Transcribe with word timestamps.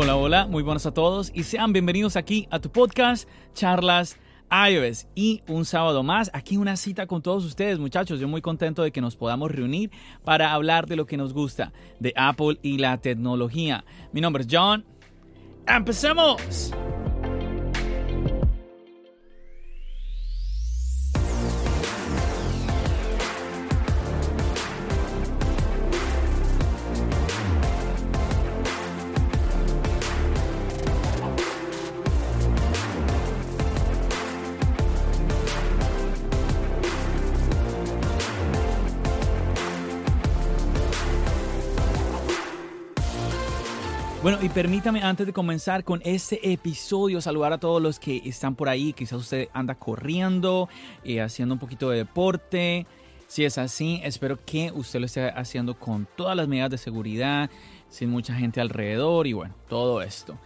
Hola, 0.00 0.14
hola, 0.14 0.46
muy 0.46 0.62
buenos 0.62 0.86
a 0.86 0.94
todos 0.94 1.32
y 1.34 1.42
sean 1.42 1.72
bienvenidos 1.72 2.14
aquí 2.14 2.46
a 2.52 2.60
tu 2.60 2.70
podcast 2.70 3.28
Charlas 3.52 4.16
iOS 4.48 5.08
y 5.16 5.42
un 5.48 5.64
sábado 5.64 6.04
más, 6.04 6.30
aquí 6.32 6.56
una 6.56 6.76
cita 6.76 7.08
con 7.08 7.20
todos 7.20 7.44
ustedes 7.44 7.80
muchachos, 7.80 8.20
yo 8.20 8.28
muy 8.28 8.40
contento 8.40 8.84
de 8.84 8.92
que 8.92 9.00
nos 9.00 9.16
podamos 9.16 9.50
reunir 9.50 9.90
para 10.22 10.52
hablar 10.52 10.86
de 10.86 10.94
lo 10.94 11.04
que 11.06 11.16
nos 11.16 11.34
gusta, 11.34 11.72
de 11.98 12.12
Apple 12.14 12.60
y 12.62 12.78
la 12.78 12.98
tecnología. 12.98 13.84
Mi 14.12 14.20
nombre 14.20 14.44
es 14.44 14.48
John, 14.48 14.84
¡empecemos! 15.66 16.72
Permítame 44.58 45.04
antes 45.04 45.24
de 45.24 45.32
comenzar 45.32 45.84
con 45.84 46.02
este 46.04 46.52
episodio 46.52 47.20
saludar 47.20 47.52
a 47.52 47.58
todos 47.58 47.80
los 47.80 48.00
que 48.00 48.20
están 48.24 48.56
por 48.56 48.68
ahí. 48.68 48.92
Quizás 48.92 49.20
usted 49.20 49.48
anda 49.52 49.76
corriendo, 49.76 50.68
eh, 51.04 51.20
haciendo 51.20 51.54
un 51.54 51.60
poquito 51.60 51.90
de 51.90 51.98
deporte. 51.98 52.84
Si 53.28 53.44
es 53.44 53.56
así, 53.56 54.00
espero 54.02 54.44
que 54.44 54.72
usted 54.74 54.98
lo 54.98 55.06
esté 55.06 55.30
haciendo 55.30 55.78
con 55.78 56.08
todas 56.16 56.36
las 56.36 56.48
medidas 56.48 56.70
de 56.70 56.78
seguridad, 56.78 57.48
sin 57.88 58.10
mucha 58.10 58.34
gente 58.34 58.60
alrededor 58.60 59.28
y 59.28 59.32
bueno, 59.32 59.54
todo 59.68 60.02
esto. 60.02 60.36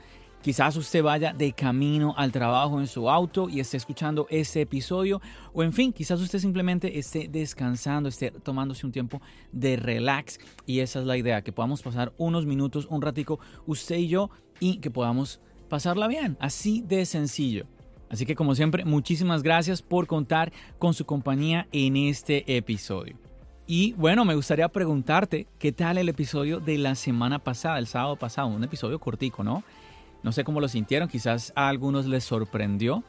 Quizás 0.42 0.76
usted 0.76 1.04
vaya 1.04 1.32
de 1.32 1.52
camino 1.52 2.14
al 2.16 2.32
trabajo 2.32 2.80
en 2.80 2.88
su 2.88 3.08
auto 3.08 3.48
y 3.48 3.60
esté 3.60 3.76
escuchando 3.76 4.26
este 4.28 4.62
episodio. 4.62 5.20
O 5.52 5.62
en 5.62 5.72
fin, 5.72 5.92
quizás 5.92 6.20
usted 6.20 6.40
simplemente 6.40 6.98
esté 6.98 7.28
descansando, 7.30 8.08
esté 8.08 8.32
tomándose 8.32 8.84
un 8.84 8.90
tiempo 8.90 9.22
de 9.52 9.76
relax. 9.76 10.40
Y 10.66 10.80
esa 10.80 10.98
es 10.98 11.06
la 11.06 11.16
idea, 11.16 11.42
que 11.42 11.52
podamos 11.52 11.80
pasar 11.80 12.12
unos 12.18 12.44
minutos, 12.44 12.88
un 12.90 13.02
ratico, 13.02 13.38
usted 13.66 13.98
y 13.98 14.08
yo, 14.08 14.30
y 14.58 14.78
que 14.78 14.90
podamos 14.90 15.40
pasarla 15.68 16.08
bien. 16.08 16.36
Así 16.40 16.82
de 16.84 17.06
sencillo. 17.06 17.66
Así 18.10 18.26
que 18.26 18.34
como 18.34 18.56
siempre, 18.56 18.84
muchísimas 18.84 19.44
gracias 19.44 19.80
por 19.80 20.08
contar 20.08 20.52
con 20.80 20.92
su 20.92 21.06
compañía 21.06 21.68
en 21.70 21.96
este 21.96 22.56
episodio. 22.56 23.16
Y 23.68 23.92
bueno, 23.92 24.24
me 24.24 24.34
gustaría 24.34 24.68
preguntarte, 24.68 25.46
¿qué 25.60 25.70
tal 25.70 25.98
el 25.98 26.08
episodio 26.08 26.58
de 26.58 26.78
la 26.78 26.96
semana 26.96 27.38
pasada, 27.38 27.78
el 27.78 27.86
sábado 27.86 28.16
pasado? 28.16 28.48
Un 28.48 28.64
episodio 28.64 28.98
cortico, 28.98 29.44
¿no? 29.44 29.62
No 30.22 30.32
sé 30.32 30.44
cómo 30.44 30.60
lo 30.60 30.68
sintieron, 30.68 31.08
quizás 31.08 31.52
a 31.56 31.68
algunos 31.68 32.06
les 32.06 32.24
sorprendió. 32.24 33.04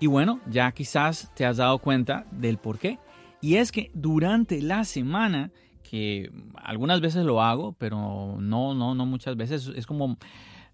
Y 0.00 0.06
bueno, 0.06 0.40
ya 0.48 0.70
quizás 0.72 1.32
te 1.34 1.44
has 1.44 1.56
dado 1.56 1.78
cuenta 1.78 2.26
del 2.30 2.58
por 2.58 2.78
qué. 2.78 2.98
Y 3.40 3.56
es 3.56 3.72
que 3.72 3.90
durante 3.94 4.60
la 4.62 4.84
semana, 4.84 5.50
que 5.82 6.30
algunas 6.54 7.00
veces 7.00 7.24
lo 7.24 7.42
hago, 7.42 7.72
pero 7.72 8.36
no, 8.40 8.74
no, 8.74 8.94
no 8.94 9.06
muchas 9.06 9.36
veces, 9.36 9.70
es 9.74 9.86
como 9.86 10.18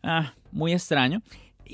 ah, 0.02 0.34
muy 0.52 0.72
extraño. 0.72 1.22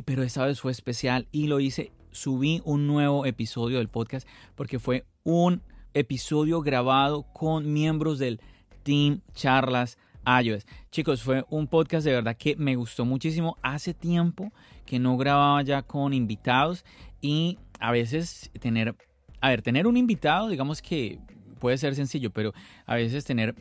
Pero 0.05 0.23
esta 0.23 0.45
vez 0.45 0.61
fue 0.61 0.73
especial 0.73 1.27
y 1.33 1.49
lo 1.49 1.59
hice, 1.59 1.93
subí 2.13 2.63
un 2.65 2.87
nuevo 2.87 3.27
episodio 3.27 3.79
del 3.79 3.89
podcast 3.89 4.27
porque 4.55 4.79
fue 4.79 5.05
un 5.25 5.63
episodio 5.95 6.61
grabado 6.61 7.25
con 7.33 7.73
miembros 7.73 8.19
del 8.19 8.41
Team 8.85 9.21
Charlas 9.35 9.99
Chicos, 10.93 11.23
fue 11.23 11.45
un 11.51 11.67
podcast 11.67 12.05
de 12.05 12.13
verdad 12.13 12.37
que 12.37 12.55
me 12.55 12.77
gustó 12.77 13.05
muchísimo. 13.05 13.57
Hace 13.63 13.95
tiempo 13.95 14.53
que 14.87 15.01
no 15.01 15.17
grababa 15.17 15.61
ya 15.63 15.83
con 15.83 16.13
invitados 16.13 16.85
y 17.21 17.59
a 17.81 17.91
veces 17.91 18.51
tener, 18.61 18.95
a 19.41 19.49
ver, 19.49 19.63
tener 19.63 19.89
un 19.89 19.97
invitado, 19.97 20.49
digamos 20.49 20.83
que 20.83 21.19
puede 21.59 21.79
ser 21.79 21.97
sencillo, 21.97 22.31
pero 22.31 22.55
a 22.87 22.95
veces 22.95 23.25
tener 23.25 23.57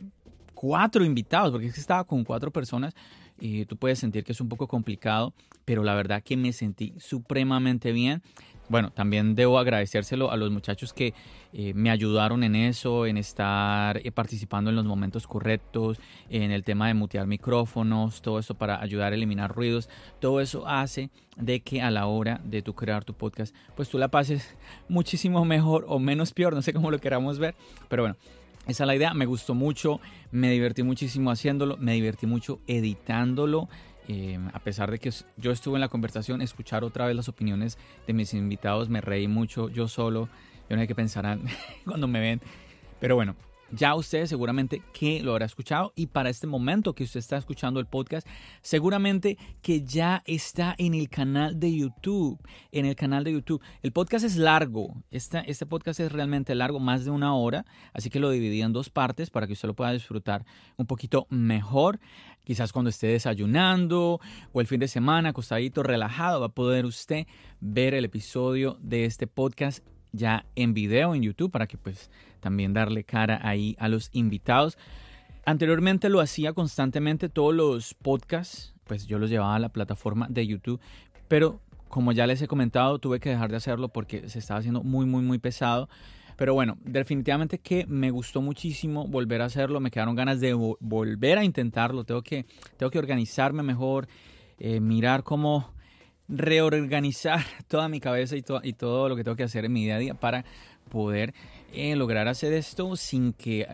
cuatro 0.54 1.04
invitados, 1.04 1.50
porque 1.50 1.66
es 1.66 1.74
que 1.74 1.80
estaba 1.80 2.04
con 2.04 2.22
cuatro 2.22 2.52
personas 2.52 2.94
y 3.40 3.64
tú 3.64 3.76
puedes 3.76 3.98
sentir 3.98 4.22
que 4.22 4.30
es 4.30 4.40
un 4.40 4.48
poco 4.48 4.68
complicado, 4.68 5.34
pero 5.64 5.82
la 5.82 5.94
verdad 5.94 6.22
que 6.22 6.36
me 6.36 6.52
sentí 6.52 6.94
supremamente 6.98 7.90
bien 7.90 8.22
bueno, 8.70 8.92
también 8.92 9.34
debo 9.34 9.58
agradecérselo 9.58 10.30
a 10.30 10.36
los 10.36 10.52
muchachos 10.52 10.92
que 10.92 11.12
eh, 11.52 11.74
me 11.74 11.90
ayudaron 11.90 12.44
en 12.44 12.54
eso, 12.54 13.04
en 13.04 13.16
estar 13.16 14.00
eh, 14.06 14.12
participando 14.12 14.70
en 14.70 14.76
los 14.76 14.84
momentos 14.84 15.26
correctos, 15.26 15.98
en 16.28 16.52
el 16.52 16.62
tema 16.62 16.86
de 16.86 16.94
mutear 16.94 17.26
micrófonos, 17.26 18.22
todo 18.22 18.38
eso 18.38 18.54
para 18.54 18.80
ayudar 18.80 19.12
a 19.12 19.16
eliminar 19.16 19.52
ruidos. 19.52 19.88
Todo 20.20 20.40
eso 20.40 20.68
hace 20.68 21.10
de 21.36 21.60
que 21.60 21.82
a 21.82 21.90
la 21.90 22.06
hora 22.06 22.40
de 22.44 22.62
tú 22.62 22.72
crear 22.74 23.04
tu 23.04 23.12
podcast, 23.12 23.56
pues 23.74 23.88
tú 23.88 23.98
la 23.98 24.06
pases 24.06 24.56
muchísimo 24.88 25.44
mejor 25.44 25.84
o 25.88 25.98
menos 25.98 26.32
peor, 26.32 26.54
no 26.54 26.62
sé 26.62 26.72
cómo 26.72 26.92
lo 26.92 27.00
queramos 27.00 27.40
ver, 27.40 27.56
pero 27.88 28.04
bueno. 28.04 28.16
Esa 28.66 28.84
es 28.84 28.86
la 28.86 28.94
idea, 28.94 29.14
me 29.14 29.24
gustó 29.24 29.54
mucho, 29.54 30.00
me 30.30 30.50
divertí 30.50 30.82
muchísimo 30.82 31.30
haciéndolo, 31.30 31.76
me 31.78 31.94
divertí 31.94 32.26
mucho 32.26 32.60
editándolo. 32.66 33.68
Em, 34.08 34.48
a 34.52 34.58
pesar 34.58 34.90
de 34.90 34.98
que 34.98 35.10
yo 35.36 35.52
estuve 35.52 35.76
en 35.76 35.80
la 35.80 35.88
conversación, 35.88 36.42
escuchar 36.42 36.84
otra 36.84 37.06
vez 37.06 37.14
las 37.14 37.28
opiniones 37.28 37.78
de 38.06 38.12
mis 38.12 38.34
invitados, 38.34 38.88
me 38.88 39.00
reí 39.00 39.28
mucho 39.28 39.68
yo 39.68 39.88
solo. 39.88 40.28
Yo 40.68 40.76
no 40.76 40.82
sé 40.82 40.88
qué 40.88 40.94
pensarán 40.94 41.44
cuando 41.84 42.08
me 42.08 42.20
ven. 42.20 42.40
Pero 42.98 43.14
bueno, 43.14 43.36
ya 43.72 43.94
usted 43.94 44.26
seguramente 44.26 44.82
que 44.92 45.22
lo 45.22 45.32
habrá 45.32 45.46
escuchado 45.46 45.92
y 45.94 46.06
para 46.08 46.30
este 46.30 46.46
momento 46.46 46.94
que 46.94 47.04
usted 47.04 47.20
está 47.20 47.36
escuchando 47.36 47.80
el 47.80 47.86
podcast, 47.86 48.26
seguramente 48.62 49.38
que 49.62 49.82
ya 49.82 50.22
está 50.26 50.74
en 50.78 50.94
el 50.94 51.08
canal 51.08 51.58
de 51.58 51.74
YouTube, 51.74 52.38
en 52.72 52.86
el 52.86 52.96
canal 52.96 53.24
de 53.24 53.32
YouTube. 53.32 53.62
El 53.82 53.92
podcast 53.92 54.24
es 54.24 54.36
largo, 54.36 54.94
este, 55.10 55.42
este 55.50 55.66
podcast 55.66 56.00
es 56.00 56.12
realmente 56.12 56.54
largo, 56.54 56.80
más 56.80 57.04
de 57.04 57.10
una 57.10 57.34
hora, 57.34 57.64
así 57.92 58.10
que 58.10 58.20
lo 58.20 58.30
dividí 58.30 58.62
en 58.62 58.72
dos 58.72 58.90
partes 58.90 59.30
para 59.30 59.46
que 59.46 59.52
usted 59.52 59.68
lo 59.68 59.74
pueda 59.74 59.92
disfrutar 59.92 60.44
un 60.76 60.86
poquito 60.86 61.26
mejor. 61.30 62.00
Quizás 62.44 62.72
cuando 62.72 62.88
esté 62.88 63.08
desayunando 63.08 64.18
o 64.52 64.60
el 64.60 64.66
fin 64.66 64.80
de 64.80 64.88
semana, 64.88 65.28
acostadito, 65.28 65.82
relajado, 65.82 66.40
va 66.40 66.46
a 66.46 66.50
poder 66.50 66.86
usted 66.86 67.26
ver 67.60 67.94
el 67.94 68.04
episodio 68.04 68.78
de 68.80 69.04
este 69.04 69.26
podcast 69.26 69.84
ya 70.12 70.44
en 70.56 70.74
video 70.74 71.14
en 71.14 71.22
YouTube 71.22 71.50
para 71.50 71.66
que 71.66 71.78
pues 71.78 72.10
también 72.40 72.72
darle 72.72 73.04
cara 73.04 73.40
ahí 73.42 73.76
a 73.78 73.88
los 73.88 74.10
invitados. 74.12 74.78
Anteriormente 75.44 76.08
lo 76.08 76.20
hacía 76.20 76.52
constantemente 76.52 77.28
todos 77.28 77.54
los 77.54 77.94
podcasts, 77.94 78.74
pues 78.84 79.06
yo 79.06 79.18
los 79.18 79.30
llevaba 79.30 79.54
a 79.54 79.58
la 79.58 79.70
plataforma 79.70 80.26
de 80.28 80.46
YouTube, 80.46 80.80
pero 81.28 81.60
como 81.88 82.12
ya 82.12 82.26
les 82.26 82.40
he 82.40 82.48
comentado, 82.48 82.98
tuve 82.98 83.20
que 83.20 83.30
dejar 83.30 83.50
de 83.50 83.56
hacerlo 83.56 83.88
porque 83.88 84.28
se 84.28 84.38
estaba 84.38 84.60
haciendo 84.60 84.82
muy, 84.82 85.06
muy, 85.06 85.22
muy 85.22 85.38
pesado. 85.38 85.88
Pero 86.36 86.54
bueno, 86.54 86.78
definitivamente 86.84 87.58
que 87.58 87.84
me 87.86 88.10
gustó 88.10 88.40
muchísimo 88.40 89.06
volver 89.06 89.42
a 89.42 89.46
hacerlo, 89.46 89.78
me 89.78 89.90
quedaron 89.90 90.14
ganas 90.14 90.40
de 90.40 90.54
volver 90.54 91.36
a 91.36 91.44
intentarlo, 91.44 92.04
tengo 92.04 92.22
que, 92.22 92.46
tengo 92.78 92.90
que 92.90 92.98
organizarme 92.98 93.62
mejor, 93.62 94.08
eh, 94.58 94.80
mirar 94.80 95.22
cómo 95.22 95.74
reorganizar 96.28 97.40
toda 97.68 97.88
mi 97.88 98.00
cabeza 98.00 98.36
y, 98.36 98.44
y 98.62 98.72
todo 98.72 99.08
lo 99.08 99.16
que 99.16 99.24
tengo 99.24 99.36
que 99.36 99.42
hacer 99.42 99.66
en 99.66 99.72
mi 99.72 99.84
día 99.84 99.96
a 99.96 99.98
día 99.98 100.14
para 100.14 100.46
poder 100.90 101.32
eh, 101.72 101.96
lograr 101.96 102.28
hacer 102.28 102.52
esto 102.52 102.96
sin 102.96 103.32
que 103.32 103.66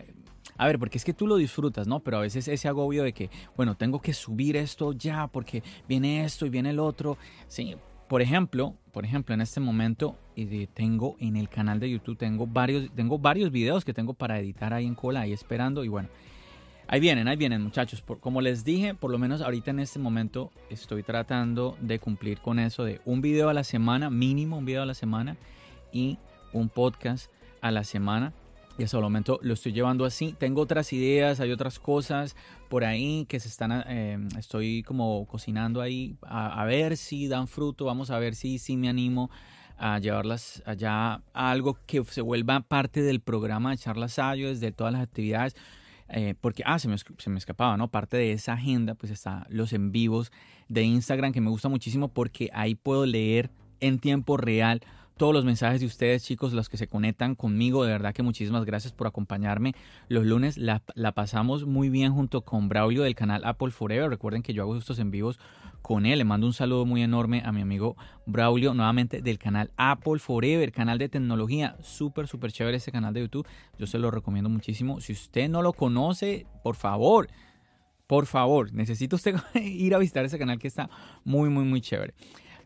a 0.59 0.67
ver, 0.67 0.79
porque 0.79 0.97
es 0.97 1.05
que 1.05 1.13
tú 1.13 1.27
lo 1.27 1.37
disfrutas, 1.37 1.87
¿no? 1.87 2.01
Pero 2.01 2.19
a 2.19 2.21
veces 2.21 2.49
ese 2.49 2.69
agobio 2.69 3.03
de 3.03 3.13
que, 3.13 3.31
bueno, 3.57 3.75
tengo 3.75 4.01
que 4.01 4.15
subir 4.15 4.57
esto 4.57 4.93
ya 4.93 5.27
porque 5.27 5.63
viene 5.89 6.25
esto 6.25 6.47
y 6.47 6.51
viene 6.51 6.71
el 6.71 6.79
otro. 6.79 7.19
Sí, 7.47 7.77
por 8.09 8.23
ejemplo, 8.23 8.75
por 8.93 9.05
ejemplo, 9.05 9.35
en 9.35 9.43
este 9.43 9.61
momento 9.61 10.17
eh, 10.37 10.69
tengo 10.73 11.17
en 11.19 11.37
el 11.37 11.49
canal 11.49 11.81
de 11.81 11.91
YouTube 11.91 12.17
tengo 12.17 12.47
varios 12.47 12.91
tengo 12.95 13.19
varios 13.19 13.51
videos 13.51 13.85
que 13.85 13.93
tengo 13.93 14.15
para 14.15 14.39
editar 14.39 14.73
ahí 14.73 14.87
en 14.87 14.95
cola 14.95 15.23
ahí 15.23 15.33
esperando 15.33 15.85
y 15.85 15.89
bueno, 15.89 16.09
Ahí 16.89 17.01
vienen, 17.01 17.27
ahí 17.27 17.37
vienen 17.37 17.63
muchachos. 17.63 18.03
como 18.21 18.41
les 18.41 18.65
dije, 18.65 18.95
por 18.95 19.11
lo 19.11 19.19
menos 19.19 19.41
ahorita 19.41 19.73
en 19.73 19.81
este 19.81 19.99
momento 19.99 20.53
estoy 20.71 21.03
tratando 21.03 21.77
de 21.81 21.99
cumplir 21.99 22.39
con 22.39 22.61
eso 22.61 22.85
de 22.85 23.01
un 23.05 23.21
video 23.21 23.49
a 23.49 23.55
la 23.55 23.65
semana, 23.65 24.09
mínimo 24.09 24.57
un 24.59 24.65
video 24.65 24.83
a 24.83 24.87
la 24.87 24.95
semana 24.95 25.37
y 25.91 26.19
un 26.59 26.69
podcast 26.69 27.31
a 27.61 27.71
la 27.71 27.85
semana. 27.85 28.33
y 28.79 28.85
hasta 28.85 28.99
el 28.99 29.03
momento 29.03 29.39
lo 29.43 29.55
estoy 29.55 29.73
llevando 29.73 30.05
así. 30.05 30.35
Tengo 30.39 30.61
otras 30.61 30.93
ideas, 30.93 31.41
hay 31.41 31.51
otras 31.51 31.79
cosas 31.79 32.37
por 32.69 32.85
ahí 32.85 33.25
que 33.27 33.41
se 33.41 33.49
están, 33.49 33.85
eh, 33.89 34.19
estoy 34.39 34.83
como 34.83 35.27
cocinando 35.27 35.81
ahí 35.81 36.17
a, 36.23 36.65
ver 36.65 36.97
si 36.97 37.29
dan 37.29 37.49
fruto, 37.49 37.85
vamos 37.85 38.11
a 38.11 38.19
ver 38.19 38.35
si, 38.35 38.59
si 38.59 38.77
me 38.77 38.89
animo 38.89 39.31
a 39.79 39.99
llevarlas 39.99 40.63
allá 40.67 41.23
a 41.33 41.51
algo 41.51 41.79
que 41.87 42.05
se 42.05 42.21
vuelva 42.21 42.61
parte 42.61 43.03
del 43.03 43.21
programa 43.21 43.71
de 43.71 43.79
charlas 43.79 44.19
Ayos, 44.19 44.61
de 44.61 44.73
todas 44.73 44.93
las 44.93 45.03
actividades. 45.03 45.55
Eh, 46.09 46.35
porque, 46.41 46.63
ah, 46.65 46.79
se 46.79 46.89
me, 46.89 46.97
se 46.99 47.31
me, 47.31 47.39
escapaba, 47.39 47.77
¿no? 47.77 47.91
Parte 47.91 48.17
de 48.17 48.33
esa 48.33 48.53
agenda, 48.53 48.95
pues 48.95 49.11
está 49.11 49.47
los 49.49 49.73
en 49.73 49.91
vivos 49.91 50.31
de 50.69 50.83
Instagram, 50.83 51.33
que 51.33 51.41
me 51.41 51.51
gusta 51.51 51.69
muchísimo 51.69 52.09
porque 52.09 52.49
ahí 52.53 52.75
puedo 52.75 53.07
leer 53.07 53.51
en 53.81 53.99
tiempo 53.99 54.37
real 54.37 54.83
todos 55.17 55.33
los 55.33 55.45
mensajes 55.45 55.81
de 55.81 55.87
ustedes, 55.87 56.25
chicos, 56.25 56.53
los 56.53 56.69
que 56.69 56.77
se 56.77 56.89
conectan 56.89 57.35
conmigo. 57.35 57.85
De 57.85 57.93
verdad 57.93 58.13
que 58.13 58.23
muchísimas 58.23 58.65
gracias 58.65 58.93
por 58.93 59.07
acompañarme. 59.07 59.75
Los 60.09 60.27
lunes 60.27 60.59
la, 60.59 60.83
pasamos 61.15 61.65
muy 61.65 61.89
bien 61.89 62.13
junto 62.13 62.43
con 62.43 62.69
Braulio 62.69 63.03
del 63.03 63.15
canal 63.15 63.43
Apple 63.45 63.71
Forever. 63.71 64.11
Recuerden 64.11 64.43
que 64.43 64.53
yo 64.53 64.63
hago 64.63 64.77
estos 64.77 64.99
en 64.99 65.11
vivos 65.11 65.39
con 65.81 66.05
él. 66.05 66.19
Le 66.19 66.25
mando 66.25 66.47
un 66.47 66.53
saludo 66.53 66.85
muy 66.85 67.03
enorme 67.03 67.43
a 67.47 67.53
mi 67.53 67.63
amigo 67.63 67.97
Braulio, 68.27 68.75
nuevamente 68.75 69.23
del 69.23 69.39
canal 69.39 69.71
Apple 69.79 70.19
Forever, 70.19 70.71
canal 70.71 70.99
de 70.99 71.09
tecnología. 71.09 71.77
Súper, 71.83 72.29
súper 72.29 72.53
chévere 72.53 72.77
este 72.77 72.93
canal 72.93 73.15
de 73.15 73.21
YouTube. 73.21 73.47
Yo 73.79 73.87
se 73.87 73.99
lo 73.99 74.11
recomiendo 74.11 74.51
muchísimo. 74.51 75.01
Si 75.01 75.15
usted 75.15 75.49
no 75.49 75.63
lo 75.63 75.73
conoce, 75.73 76.47
por 76.63 76.77
favor. 76.77 77.29
Por 78.07 78.27
favor, 78.27 78.73
necesita 78.73 79.17
usted 79.17 79.37
ir 79.55 79.95
a 79.95 79.99
visitar 79.99 80.27
ese 80.27 80.39
canal 80.39 80.59
que 80.59 80.69
está 80.69 80.91
muy, 81.25 81.49
muy, 81.49 81.65
muy 81.65 81.81
chévere. 81.81 82.13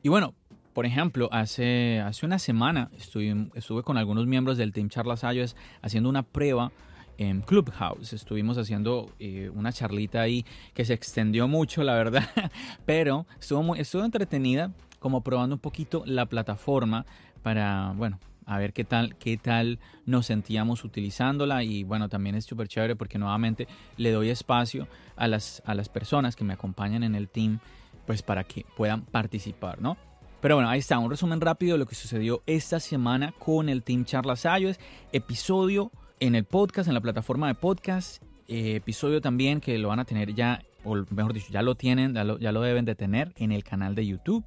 Y 0.02 0.08
bueno, 0.08 0.34
por 0.72 0.86
ejemplo, 0.86 1.28
hace, 1.32 2.00
hace 2.00 2.26
una 2.26 2.38
semana 2.38 2.90
estuve, 2.96 3.48
estuve 3.54 3.82
con 3.82 3.98
algunos 3.98 4.26
miembros 4.26 4.56
del 4.56 4.72
Team 4.72 4.88
Charlas 4.88 5.22
iOS 5.22 5.56
haciendo 5.82 6.08
una 6.08 6.22
prueba 6.22 6.72
en 7.18 7.42
Clubhouse. 7.42 8.12
Estuvimos 8.12 8.56
haciendo 8.56 9.10
eh, 9.18 9.50
una 9.54 9.72
charlita 9.72 10.22
ahí 10.22 10.44
que 10.72 10.84
se 10.84 10.94
extendió 10.94 11.48
mucho, 11.48 11.82
la 11.82 11.94
verdad, 11.94 12.28
pero 12.86 13.26
estuvo, 13.38 13.62
muy, 13.62 13.80
estuvo 13.80 14.04
entretenida 14.04 14.72
como 14.98 15.22
probando 15.22 15.56
un 15.56 15.60
poquito 15.60 16.02
la 16.06 16.26
plataforma 16.26 17.04
para, 17.42 17.92
bueno, 17.96 18.18
a 18.46 18.58
ver 18.58 18.72
qué 18.72 18.84
tal, 18.84 19.16
qué 19.16 19.36
tal 19.36 19.78
nos 20.06 20.26
sentíamos 20.26 20.84
utilizándola 20.84 21.62
y 21.62 21.84
bueno, 21.84 22.08
también 22.08 22.36
es 22.36 22.44
súper 22.44 22.68
chévere 22.68 22.96
porque 22.96 23.18
nuevamente 23.18 23.68
le 23.96 24.12
doy 24.12 24.30
espacio 24.30 24.88
a 25.16 25.28
las, 25.28 25.62
a 25.66 25.74
las 25.74 25.88
personas 25.88 26.36
que 26.36 26.44
me 26.44 26.54
acompañan 26.54 27.02
en 27.02 27.14
el 27.14 27.28
team 27.28 27.60
pues 28.06 28.22
para 28.22 28.44
que 28.44 28.64
puedan 28.76 29.02
participar, 29.02 29.80
¿no? 29.80 29.96
Pero 30.40 30.54
bueno, 30.54 30.70
ahí 30.70 30.78
está, 30.78 30.98
un 30.98 31.10
resumen 31.10 31.40
rápido 31.40 31.74
de 31.74 31.78
lo 31.78 31.86
que 31.86 31.94
sucedió 31.94 32.42
esta 32.46 32.80
semana 32.80 33.34
con 33.38 33.68
el 33.68 33.82
Team 33.82 34.06
Charlas 34.06 34.46
iOS. 34.46 34.78
Episodio 35.12 35.92
en 36.18 36.34
el 36.34 36.44
podcast, 36.44 36.88
en 36.88 36.94
la 36.94 37.02
plataforma 37.02 37.46
de 37.46 37.54
podcast. 37.54 38.22
Eh, 38.48 38.76
episodio 38.76 39.20
también 39.20 39.60
que 39.60 39.76
lo 39.78 39.88
van 39.88 40.00
a 40.00 40.06
tener 40.06 40.34
ya, 40.34 40.62
o 40.82 40.96
mejor 41.10 41.34
dicho, 41.34 41.48
ya 41.50 41.60
lo 41.60 41.74
tienen, 41.74 42.14
ya 42.14 42.24
lo, 42.24 42.38
ya 42.38 42.52
lo 42.52 42.62
deben 42.62 42.86
de 42.86 42.94
tener 42.94 43.34
en 43.36 43.52
el 43.52 43.64
canal 43.64 43.94
de 43.94 44.06
YouTube. 44.06 44.42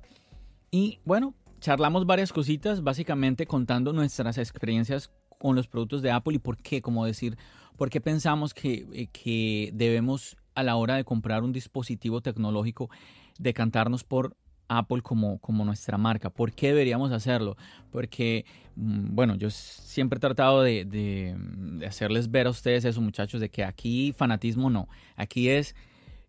Y 0.72 1.00
bueno, 1.06 1.36
charlamos 1.60 2.07
varias 2.07 2.34
cositas, 2.34 2.81
básicamente 2.81 3.46
contando 3.46 3.94
nuestras 3.94 4.39
experiencias 4.39 5.12
con 5.38 5.56
los 5.56 5.68
productos 5.68 6.01
de 6.01 6.10
Apple 6.10 6.34
y 6.34 6.39
por 6.39 6.57
qué, 6.57 6.81
como 6.81 7.06
decir, 7.06 7.38
por 7.78 7.92
qué 7.92 8.01
pensamos 8.01 8.56
que, 8.56 8.88
eh, 8.94 9.07
que 9.13 9.69
debemos 9.75 10.38
a 10.56 10.63
la 10.63 10.75
hora 10.75 10.96
de 10.96 11.04
comprar 11.04 11.44
un 11.44 11.54
dispositivo 11.54 12.22
tecnológico 12.22 12.89
decantarnos 13.38 14.04
por 14.04 14.36
Apple 14.68 15.01
como, 15.01 15.39
como 15.39 15.65
nuestra 15.65 15.98
marca. 15.98 16.30
¿Por 16.30 16.54
qué 16.54 16.68
deberíamos 16.68 17.12
hacerlo? 17.12 17.57
Porque, 17.92 18.45
mm, 18.75 19.15
bueno, 19.15 19.36
yo 19.36 19.50
siempre 19.50 20.18
he 20.18 20.19
tratado 20.19 20.62
de, 20.62 20.86
de, 20.86 21.86
hacerles 21.86 22.31
ver 22.31 22.48
a 22.48 22.51
ustedes 22.51 22.86
eso, 22.86 23.01
muchachos, 23.01 23.42
de 23.42 23.50
que 23.50 23.63
aquí 23.63 24.13
fanatismo 24.15 24.69
no. 24.69 24.88
Aquí 25.15 25.50
es, 25.50 25.75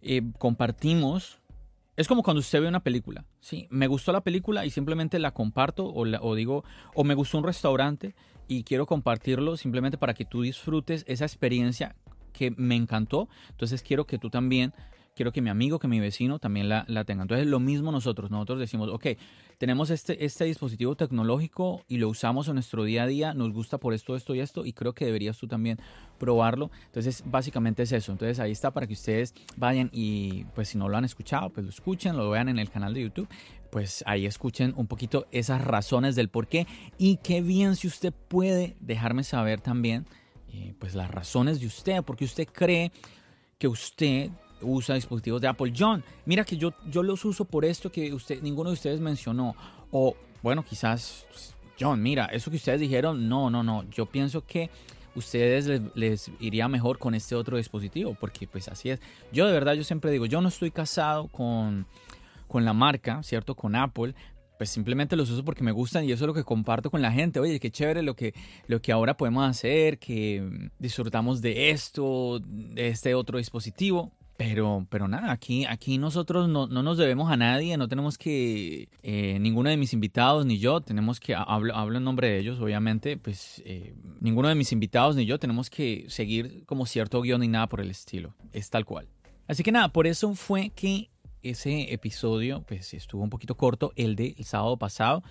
eh, 0.02 0.22
compartimos. 0.38 1.40
Es 1.96 2.08
como 2.08 2.22
cuando 2.22 2.40
usted 2.40 2.60
ve 2.60 2.69
una 2.69 2.82
película, 2.82 3.25
¿sí? 3.40 3.69
Me 3.70 3.86
gustó 3.86 4.10
la 4.10 4.22
película 4.22 4.66
y 4.66 4.70
simplemente 4.70 5.20
la 5.20 5.31
comparto 5.31 5.86
o, 5.86 6.02
o 6.02 6.34
digo, 6.34 6.64
o 6.94 7.04
me 7.04 7.14
gustó 7.14 7.38
un 7.38 7.44
restaurante 7.44 8.16
y 8.48 8.64
quiero 8.64 8.84
compartirlo 8.86 9.56
simplemente 9.56 9.96
para 9.96 10.14
que 10.14 10.25
tú 10.25 10.42
disfrutes 10.42 11.04
esa 11.06 11.25
experiencia 11.25 11.94
que 12.32 12.50
me 12.50 12.75
encantó. 12.75 13.28
Entonces 13.50 13.82
quiero 13.82 14.06
que 14.06 14.19
tú 14.19 14.28
también 14.28 14.75
quiero 15.14 15.32
que 15.32 15.40
mi 15.40 15.50
amigo, 15.50 15.78
que 15.78 15.88
mi 15.88 16.00
vecino 16.00 16.38
también 16.38 16.69
la, 16.69 16.84
la 16.88 17.05
tenga. 17.05 17.22
Entonces, 17.22 17.46
lo 17.46 17.61
mismo 17.61 17.93
nosotros. 17.93 18.31
Nosotros 18.31 18.58
decimos, 18.58 18.88
ok, 18.90 19.06
tenemos 19.58 19.90
este, 19.90 20.25
este 20.25 20.44
dispositivo 20.44 20.96
tecnológico 20.96 21.84
y 21.88 21.99
lo 21.99 22.08
usamos 22.08 22.49
en 22.49 22.55
nuestro 22.55 22.84
día 22.84 23.05
a 23.05 23.06
día, 23.06 23.34
nos 23.34 23.52
gusta 23.52 23.78
por 23.78 23.94
esto, 23.94 24.16
esto 24.16 24.34
y 24.34 24.40
esto, 24.40 24.66
y 24.66 24.72
creo 24.72 24.93
que 24.93 25.06
deberías 25.06 25.38
tú 25.38 25.46
también 25.46 25.78
probarlo. 26.19 26.70
Entonces, 26.87 27.22
básicamente 27.26 27.84
es 27.84 27.93
eso. 27.93 28.12
Entonces, 28.12 28.40
ahí 28.40 28.52
está 28.52 28.72
para 28.72 28.87
que 28.87 28.94
ustedes 28.94 29.34
vayan 29.56 29.90
y, 29.93 30.44
pues, 30.55 30.69
si 30.69 30.78
no 30.78 30.88
lo 30.88 30.96
han 30.96 31.05
escuchado, 31.05 31.50
pues 31.50 31.64
lo 31.64 31.70
escuchen, 31.70 32.17
lo 32.17 32.31
vean 32.31 32.49
en 32.49 32.58
el 32.58 32.70
canal 32.70 32.94
de 32.94 33.02
YouTube. 33.02 33.28
Pues 33.70 34.05
ahí 34.06 34.25
escuchen 34.25 34.72
un 34.76 34.87
poquito 34.87 35.26
esas 35.32 35.60
razones 35.64 36.14
del 36.14 36.28
por 36.28 36.46
qué. 36.46 36.67
Y 36.96 37.17
qué 37.19 37.40
bien 37.40 37.75
si 37.75 37.88
usted 37.88 38.12
puede 38.12 38.76
dejarme 38.81 39.25
saber 39.25 39.60
también, 39.60 40.06
eh, 40.49 40.75
pues, 40.78 40.94
las 40.94 41.10
razones 41.10 41.60
de 41.60 41.67
usted, 41.67 42.02
porque 42.05 42.25
usted 42.25 42.46
cree 42.46 42.93
que 43.58 43.67
usted 43.67 44.31
usa 44.64 44.94
dispositivos 44.94 45.40
de 45.40 45.49
Apple. 45.49 45.72
John, 45.76 46.02
mira 46.26 46.44
que 46.44 46.56
yo, 46.56 46.72
yo 46.90 47.02
los 47.02 47.25
uso 47.25 47.44
por 47.44 47.64
esto 47.64 47.93
que 47.93 48.12
usted, 48.12 48.43
ninguno 48.43 48.70
de 48.70 48.75
ustedes 48.75 49.00
mencionó. 49.00 49.55
O 49.90 50.16
bueno, 50.43 50.64
quizás, 50.64 51.26
John, 51.78 52.02
mira, 52.02 52.26
eso 52.26 52.50
que 52.50 52.56
ustedes 52.56 52.81
dijeron, 52.81 53.28
no, 53.28 53.50
no, 53.50 53.62
no. 53.62 53.84
Yo 53.90 54.06
pienso 54.06 54.44
que 54.44 54.70
ustedes 55.14 55.66
les, 55.66 55.82
les, 55.94 56.31
iría 56.40 56.69
mejor 56.69 56.99
con 56.99 57.14
este 57.14 57.34
otro 57.34 57.56
dispositivo, 57.56 58.16
porque 58.19 58.46
pues 58.46 58.69
así 58.69 58.90
es. 58.90 59.00
Yo 59.32 59.46
de 59.46 59.52
verdad, 59.52 59.75
yo 59.75 59.84
siempre 59.84 60.11
digo, 60.11 60.26
yo 60.26 60.40
no 60.40 60.49
estoy 60.49 60.70
casado 60.70 61.28
con, 61.28 61.87
con 62.49 62.64
la 62.64 62.72
marca, 62.72 63.22
¿cierto? 63.22 63.55
Con 63.55 63.76
Apple, 63.76 64.14
pues 64.56 64.70
simplemente 64.70 65.17
los 65.17 65.31
uso 65.31 65.44
porque 65.44 65.64
me 65.64 65.72
gustan 65.72 66.05
y 66.05 66.12
eso 66.12 66.25
es 66.25 66.28
lo 66.28 66.34
que 66.34 66.44
comparto 66.44 66.90
con 66.90 67.02
la 67.02 67.12
gente. 67.12 67.40
Oye, 67.40 67.58
qué 67.58 67.70
chévere 67.70 68.02
lo 68.02 68.14
que, 68.14 68.34
lo 68.67 68.81
que 68.81 68.93
ahora 68.93 69.17
podemos 69.17 69.49
hacer, 69.49 69.99
que 69.99 70.70
disfrutamos 70.78 71.40
de 71.40 71.70
esto, 71.70 72.40
de 72.40 72.88
este 72.88 73.14
otro 73.14 73.38
dispositivo. 73.38 74.12
Pero, 74.36 74.84
pero 74.90 75.06
nada, 75.06 75.31
aquí, 75.31 75.64
aquí 75.64 75.96
nosotros 75.96 76.48
no, 76.48 76.66
no 76.66 76.82
nos 76.82 76.98
debemos 76.98 77.31
a 77.31 77.36
nadie, 77.36 77.76
no 77.76 77.86
tenemos 77.86 78.19
que, 78.19 78.88
eh, 79.04 79.38
ninguno 79.40 79.70
de 79.70 79.76
mis 79.76 79.92
invitados 79.92 80.44
ni 80.44 80.58
yo, 80.58 80.81
tenemos 80.81 81.20
que, 81.20 81.36
hablo, 81.36 81.76
hablo 81.76 81.98
en 81.98 82.04
nombre 82.04 82.28
de 82.28 82.38
ellos, 82.38 82.58
obviamente, 82.58 83.16
pues 83.16 83.62
eh, 83.64 83.94
ninguno 84.20 84.48
de 84.48 84.56
mis 84.56 84.72
invitados 84.72 85.14
ni 85.14 85.25
yo 85.25 85.38
tenemos 85.38 85.70
que 85.70 86.06
seguir 86.08 86.64
como 86.66 86.84
cierto 86.84 87.22
guion 87.22 87.42
ni 87.42 87.48
nada 87.48 87.69
por 87.69 87.81
el 87.81 87.90
estilo, 87.90 88.34
es 88.53 88.70
tal 88.70 88.84
cual. 88.84 89.06
Así 89.46 89.62
que 89.62 89.70
nada, 89.70 89.88
por 89.88 90.06
eso 90.08 90.34
fue 90.34 90.70
que 90.70 91.10
ese 91.43 91.93
episodio 91.93 92.64
pues 92.67 92.93
estuvo 92.93 93.22
un 93.22 93.31
poquito 93.31 93.56
corto, 93.56 93.93
el 93.94 94.17
del 94.17 94.34
sábado 94.44 94.76
pasado. 94.76 95.22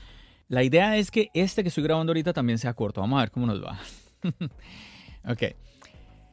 La 0.48 0.64
idea 0.64 0.96
es 0.98 1.12
que 1.12 1.30
este 1.34 1.64
que 1.64 1.70
estoy 1.70 1.84
grabando 1.84 2.12
ahorita 2.12 2.32
también 2.32 2.58
sea 2.58 2.74
corto, 2.74 3.02
vamos 3.02 3.18
a 3.18 3.24
ver 3.24 3.32
cómo 3.32 3.48
nos 3.48 3.62
va. 3.62 3.78
ok. 5.30 5.44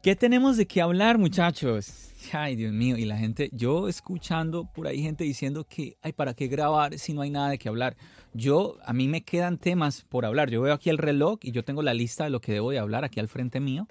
¿Qué 0.02 0.16
tenemos 0.16 0.56
de 0.56 0.66
qué 0.66 0.80
hablar, 0.80 1.18
muchachos? 1.18 2.14
Ay, 2.32 2.56
Dios 2.56 2.72
mío, 2.72 2.96
y 2.96 3.04
la 3.04 3.18
gente, 3.18 3.50
yo 3.52 3.86
escuchando 3.86 4.64
por 4.64 4.86
ahí 4.86 5.02
gente 5.02 5.24
diciendo 5.24 5.66
que, 5.68 5.98
ay, 6.00 6.14
¿para 6.14 6.32
qué 6.32 6.48
grabar 6.48 6.98
si 6.98 7.12
no 7.12 7.20
hay 7.20 7.28
nada 7.28 7.50
de 7.50 7.58
qué 7.58 7.68
hablar? 7.68 7.98
Yo, 8.32 8.78
a 8.86 8.94
mí 8.94 9.08
me 9.08 9.20
quedan 9.20 9.58
temas 9.58 10.00
por 10.08 10.24
hablar. 10.24 10.48
Yo 10.48 10.62
veo 10.62 10.72
aquí 10.72 10.88
el 10.88 10.96
reloj 10.96 11.40
y 11.42 11.52
yo 11.52 11.64
tengo 11.64 11.82
la 11.82 11.92
lista 11.92 12.24
de 12.24 12.30
lo 12.30 12.40
que 12.40 12.52
debo 12.52 12.70
de 12.70 12.78
hablar 12.78 13.04
aquí 13.04 13.20
al 13.20 13.28
frente 13.28 13.60
mío. 13.60 13.88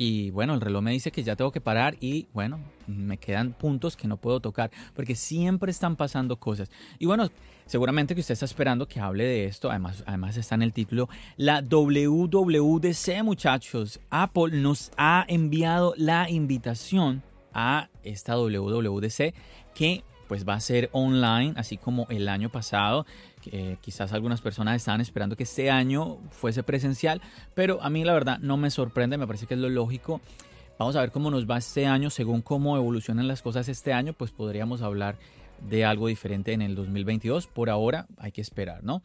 Y 0.00 0.30
bueno, 0.30 0.54
el 0.54 0.60
reloj 0.60 0.80
me 0.80 0.92
dice 0.92 1.10
que 1.10 1.24
ya 1.24 1.34
tengo 1.34 1.50
que 1.50 1.60
parar 1.60 1.96
y 2.00 2.28
bueno, 2.32 2.60
me 2.86 3.16
quedan 3.16 3.52
puntos 3.52 3.96
que 3.96 4.06
no 4.06 4.16
puedo 4.16 4.38
tocar 4.38 4.70
porque 4.94 5.16
siempre 5.16 5.72
están 5.72 5.96
pasando 5.96 6.36
cosas. 6.36 6.70
Y 7.00 7.06
bueno, 7.06 7.28
seguramente 7.66 8.14
que 8.14 8.20
usted 8.20 8.34
está 8.34 8.44
esperando 8.44 8.86
que 8.86 9.00
hable 9.00 9.24
de 9.24 9.46
esto. 9.46 9.70
Además, 9.70 10.04
además 10.06 10.36
está 10.36 10.54
en 10.54 10.62
el 10.62 10.72
título. 10.72 11.08
La 11.36 11.62
WWDC, 11.62 13.24
muchachos. 13.24 13.98
Apple 14.08 14.60
nos 14.60 14.92
ha 14.96 15.24
enviado 15.26 15.94
la 15.96 16.30
invitación 16.30 17.24
a 17.52 17.88
esta 18.04 18.36
WWDC 18.36 19.34
que 19.74 20.04
pues 20.28 20.46
va 20.46 20.54
a 20.54 20.60
ser 20.60 20.90
online, 20.92 21.54
así 21.56 21.76
como 21.76 22.06
el 22.10 22.28
año 22.28 22.50
pasado. 22.50 23.06
que 23.42 23.78
quizás 23.80 24.12
algunas 24.12 24.40
personas 24.40 24.76
estaban 24.76 25.00
esperando 25.00 25.36
que 25.36 25.44
este 25.44 25.70
año 25.70 26.18
fuese 26.30 26.62
presencial, 26.62 27.22
pero 27.54 27.82
a 27.82 27.90
mí 27.90 28.04
la 28.04 28.12
verdad 28.12 28.38
no 28.40 28.56
me 28.56 28.70
sorprende, 28.70 29.16
me 29.16 29.26
parece 29.26 29.46
que 29.46 29.54
es 29.54 29.60
lo 29.60 29.68
lógico. 29.68 30.20
Vamos 30.78 30.94
a 30.94 31.00
ver 31.00 31.10
cómo 31.10 31.30
nos 31.30 31.48
va 31.48 31.58
este 31.58 31.86
año, 31.86 32.10
según 32.10 32.42
cómo 32.42 32.76
evolucionan 32.76 33.26
las 33.26 33.42
cosas 33.42 33.68
este 33.68 33.92
año, 33.92 34.12
pues 34.12 34.30
podríamos 34.30 34.82
hablar 34.82 35.18
de 35.68 35.84
algo 35.84 36.06
diferente 36.06 36.52
en 36.52 36.62
el 36.62 36.74
2022. 36.74 37.48
Por 37.48 37.70
ahora 37.70 38.06
hay 38.18 38.30
que 38.30 38.40
esperar, 38.40 38.84
¿no? 38.84 39.02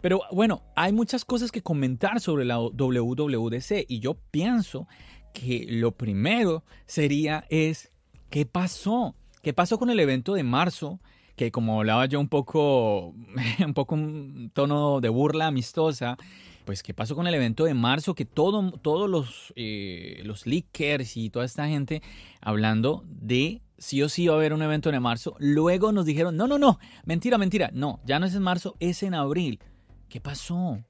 Pero 0.00 0.20
bueno, 0.30 0.62
hay 0.76 0.92
muchas 0.92 1.24
cosas 1.24 1.50
que 1.50 1.62
comentar 1.62 2.20
sobre 2.20 2.44
la 2.44 2.58
WWDC 2.58 3.86
y 3.88 3.98
yo 3.98 4.14
pienso 4.30 4.86
que 5.32 5.66
lo 5.68 5.92
primero 5.92 6.64
sería 6.86 7.44
es, 7.50 7.90
¿qué 8.30 8.46
pasó? 8.46 9.16
¿Qué 9.46 9.54
pasó 9.54 9.78
con 9.78 9.90
el 9.90 10.00
evento 10.00 10.34
de 10.34 10.42
marzo? 10.42 10.98
Que 11.36 11.52
como 11.52 11.78
hablaba 11.78 12.06
yo 12.06 12.18
un 12.18 12.26
poco, 12.26 13.14
un 13.64 13.74
poco 13.74 13.94
un 13.94 14.50
tono 14.52 15.00
de 15.00 15.08
burla 15.08 15.46
amistosa, 15.46 16.16
pues, 16.64 16.82
¿qué 16.82 16.92
pasó 16.92 17.14
con 17.14 17.28
el 17.28 17.34
evento 17.36 17.64
de 17.64 17.72
marzo? 17.72 18.16
Que 18.16 18.24
todo, 18.24 18.72
todos 18.72 19.08
los, 19.08 19.52
eh, 19.54 20.20
los 20.24 20.48
leakers 20.48 21.16
y 21.16 21.30
toda 21.30 21.44
esta 21.44 21.68
gente 21.68 22.02
hablando 22.40 23.04
de 23.06 23.62
sí 23.78 24.02
o 24.02 24.08
sí 24.08 24.24
iba 24.24 24.34
a 24.34 24.36
haber 24.36 24.52
un 24.52 24.62
evento 24.62 24.90
en 24.90 25.00
marzo. 25.00 25.36
Luego 25.38 25.92
nos 25.92 26.06
dijeron, 26.06 26.36
no, 26.36 26.48
no, 26.48 26.58
no, 26.58 26.80
mentira, 27.04 27.38
mentira. 27.38 27.70
No, 27.72 28.00
ya 28.04 28.18
no 28.18 28.26
es 28.26 28.34
en 28.34 28.42
marzo, 28.42 28.74
es 28.80 29.04
en 29.04 29.14
abril. 29.14 29.60
¿Qué 30.08 30.20
pasó? 30.20 30.82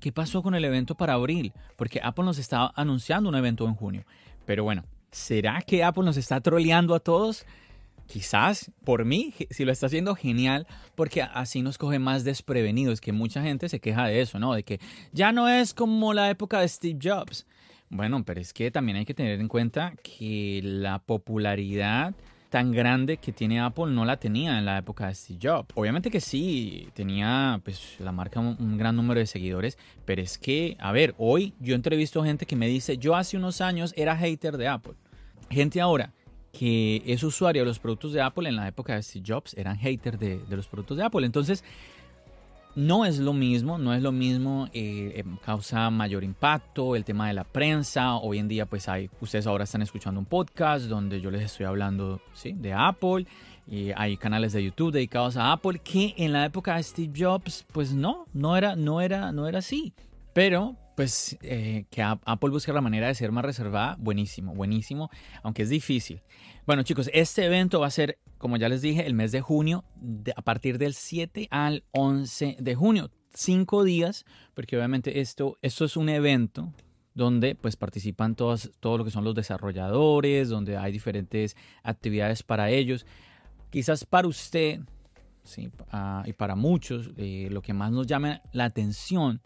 ¿Qué 0.00 0.12
pasó 0.12 0.42
con 0.42 0.54
el 0.54 0.66
evento 0.66 0.96
para 0.96 1.14
abril? 1.14 1.54
Porque 1.76 1.98
Apple 2.04 2.26
nos 2.26 2.36
estaba 2.36 2.74
anunciando 2.76 3.30
un 3.30 3.36
evento 3.36 3.66
en 3.66 3.74
junio. 3.74 4.04
Pero 4.44 4.64
bueno, 4.64 4.84
¿será 5.10 5.62
que 5.62 5.82
Apple 5.82 6.04
nos 6.04 6.18
está 6.18 6.42
troleando 6.42 6.94
a 6.94 7.00
todos? 7.00 7.46
Quizás, 8.12 8.70
por 8.84 9.06
mí, 9.06 9.32
si 9.48 9.64
lo 9.64 9.72
está 9.72 9.86
haciendo, 9.86 10.14
genial, 10.14 10.66
porque 10.94 11.22
así 11.22 11.62
nos 11.62 11.78
coge 11.78 11.98
más 11.98 12.24
desprevenidos, 12.24 13.00
que 13.00 13.10
mucha 13.10 13.42
gente 13.42 13.70
se 13.70 13.80
queja 13.80 14.06
de 14.06 14.20
eso, 14.20 14.38
¿no? 14.38 14.52
De 14.52 14.64
que 14.64 14.80
ya 15.12 15.32
no 15.32 15.48
es 15.48 15.72
como 15.72 16.12
la 16.12 16.28
época 16.28 16.60
de 16.60 16.68
Steve 16.68 16.98
Jobs. 17.02 17.46
Bueno, 17.88 18.22
pero 18.22 18.38
es 18.38 18.52
que 18.52 18.70
también 18.70 18.98
hay 18.98 19.06
que 19.06 19.14
tener 19.14 19.40
en 19.40 19.48
cuenta 19.48 19.94
que 20.02 20.60
la 20.62 20.98
popularidad 20.98 22.12
tan 22.50 22.70
grande 22.70 23.16
que 23.16 23.32
tiene 23.32 23.60
Apple 23.60 23.86
no 23.86 24.04
la 24.04 24.18
tenía 24.18 24.58
en 24.58 24.66
la 24.66 24.76
época 24.76 25.06
de 25.06 25.14
Steve 25.14 25.38
Jobs. 25.42 25.68
Obviamente 25.74 26.10
que 26.10 26.20
sí, 26.20 26.90
tenía 26.92 27.62
pues 27.64 27.96
la 27.98 28.12
marca 28.12 28.40
un, 28.40 28.76
gran 28.76 28.94
número 28.94 29.20
de 29.20 29.26
seguidores, 29.26 29.78
pero 30.04 30.20
es 30.20 30.36
que, 30.36 30.76
a 30.80 30.92
ver, 30.92 31.14
hoy 31.16 31.54
yo 31.60 31.74
entrevisto 31.74 32.22
gente 32.22 32.44
que 32.44 32.56
me 32.56 32.68
dice, 32.68 32.98
yo 32.98 33.16
hace 33.16 33.38
unos 33.38 33.62
años 33.62 33.94
era 33.96 34.14
hater 34.18 34.58
de 34.58 34.68
Apple. 34.68 34.96
Gente 35.48 35.80
ahora 35.80 36.12
que 36.52 37.02
es 37.06 37.22
usuario 37.22 37.62
de 37.62 37.66
los 37.66 37.78
productos 37.78 38.12
de 38.12 38.20
Apple 38.20 38.48
en 38.48 38.56
la 38.56 38.68
época 38.68 38.94
de 38.94 39.02
Steve 39.02 39.24
Jobs 39.26 39.54
eran 39.54 39.76
hater 39.78 40.18
de, 40.18 40.38
de 40.38 40.56
los 40.56 40.66
productos 40.66 40.98
de 40.98 41.04
Apple. 41.04 41.24
Entonces, 41.24 41.64
no 42.74 43.04
es 43.04 43.18
lo 43.18 43.34
mismo, 43.34 43.76
no 43.76 43.92
es 43.92 44.02
lo 44.02 44.12
mismo, 44.12 44.68
eh, 44.72 45.12
em, 45.16 45.36
causa 45.36 45.90
mayor 45.90 46.24
impacto 46.24 46.96
el 46.96 47.04
tema 47.04 47.28
de 47.28 47.34
la 47.34 47.44
prensa. 47.44 48.14
Hoy 48.14 48.38
en 48.38 48.48
día, 48.48 48.66
pues 48.66 48.88
hay, 48.88 49.10
ustedes 49.20 49.46
ahora 49.46 49.64
están 49.64 49.82
escuchando 49.82 50.18
un 50.18 50.26
podcast 50.26 50.86
donde 50.86 51.20
yo 51.20 51.30
les 51.30 51.42
estoy 51.42 51.66
hablando 51.66 52.20
¿sí? 52.32 52.52
de 52.52 52.72
Apple. 52.72 53.26
Y 53.66 53.90
hay 53.94 54.16
canales 54.16 54.52
de 54.52 54.64
YouTube 54.64 54.90
dedicados 54.90 55.36
a 55.36 55.52
Apple 55.52 55.80
que 55.84 56.14
en 56.16 56.32
la 56.32 56.44
época 56.44 56.76
de 56.76 56.82
Steve 56.82 57.12
Jobs, 57.16 57.64
pues 57.72 57.92
no, 57.92 58.26
no 58.32 58.56
era, 58.56 58.74
no 58.74 59.00
era, 59.00 59.32
no 59.32 59.46
era 59.46 59.58
así. 59.58 59.92
Pero 60.32 60.76
pues 60.96 61.38
eh, 61.42 61.84
que 61.90 62.02
Apple 62.02 62.50
busque 62.50 62.72
la 62.72 62.80
manera 62.80 63.06
de 63.06 63.14
ser 63.14 63.32
más 63.32 63.44
reservada, 63.44 63.96
buenísimo, 63.98 64.54
buenísimo, 64.54 65.10
aunque 65.42 65.62
es 65.62 65.68
difícil. 65.68 66.22
Bueno 66.66 66.82
chicos, 66.82 67.10
este 67.12 67.44
evento 67.44 67.80
va 67.80 67.86
a 67.86 67.90
ser, 67.90 68.18
como 68.38 68.56
ya 68.56 68.68
les 68.68 68.82
dije, 68.82 69.06
el 69.06 69.14
mes 69.14 69.32
de 69.32 69.40
junio, 69.40 69.84
a 70.36 70.42
partir 70.42 70.78
del 70.78 70.94
7 70.94 71.48
al 71.50 71.84
11 71.92 72.56
de 72.60 72.74
junio, 72.74 73.10
cinco 73.34 73.84
días, 73.84 74.24
porque 74.54 74.76
obviamente 74.76 75.20
esto, 75.20 75.58
esto 75.62 75.84
es 75.84 75.96
un 75.96 76.08
evento 76.08 76.72
donde 77.14 77.54
pues 77.54 77.76
participan 77.76 78.34
todos, 78.34 78.70
todo 78.80 78.98
lo 78.98 79.04
que 79.04 79.10
son 79.10 79.24
los 79.24 79.34
desarrolladores, 79.34 80.48
donde 80.48 80.76
hay 80.76 80.92
diferentes 80.92 81.56
actividades 81.82 82.42
para 82.42 82.70
ellos. 82.70 83.06
Quizás 83.70 84.04
para 84.04 84.28
usted 84.28 84.80
¿sí? 85.44 85.70
Ah, 85.90 86.22
y 86.26 86.32
para 86.32 86.54
muchos, 86.54 87.10
eh, 87.16 87.48
lo 87.50 87.62
que 87.62 87.72
más 87.72 87.90
nos 87.90 88.06
llama 88.06 88.42
la 88.52 88.64
atención 88.64 89.40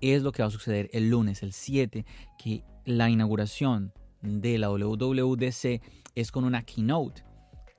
es 0.00 0.22
lo 0.22 0.32
que 0.32 0.42
va 0.42 0.48
a 0.48 0.50
suceder 0.52 0.88
el 0.92 1.10
lunes, 1.10 1.42
el 1.42 1.52
7, 1.52 2.04
que 2.38 2.62
la 2.84 3.10
inauguración 3.10 3.92
de 4.22 4.58
la 4.58 4.70
WWDC 4.70 5.80
es 6.14 6.32
con 6.32 6.44
una 6.44 6.62
keynote, 6.62 7.22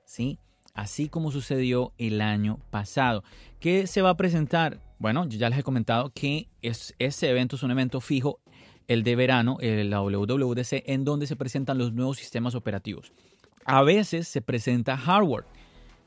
¿sí? 0.04 0.38
Así 0.74 1.08
como 1.08 1.32
sucedió 1.32 1.92
el 1.98 2.20
año 2.20 2.60
pasado. 2.70 3.24
¿Qué 3.58 3.86
se 3.86 4.02
va 4.02 4.10
a 4.10 4.16
presentar? 4.16 4.80
Bueno, 4.98 5.26
ya 5.26 5.48
les 5.50 5.58
he 5.58 5.62
comentado 5.62 6.10
que 6.14 6.48
es, 6.62 6.94
ese 6.98 7.30
evento 7.30 7.56
es 7.56 7.62
un 7.62 7.70
evento 7.70 8.00
fijo, 8.00 8.40
el 8.86 9.02
de 9.02 9.16
verano, 9.16 9.58
la 9.60 10.00
WWDC, 10.00 10.84
en 10.86 11.04
donde 11.04 11.26
se 11.26 11.36
presentan 11.36 11.78
los 11.78 11.92
nuevos 11.92 12.16
sistemas 12.16 12.54
operativos. 12.54 13.12
A 13.64 13.82
veces 13.82 14.28
se 14.28 14.40
presenta 14.40 14.96
hardware 14.96 15.44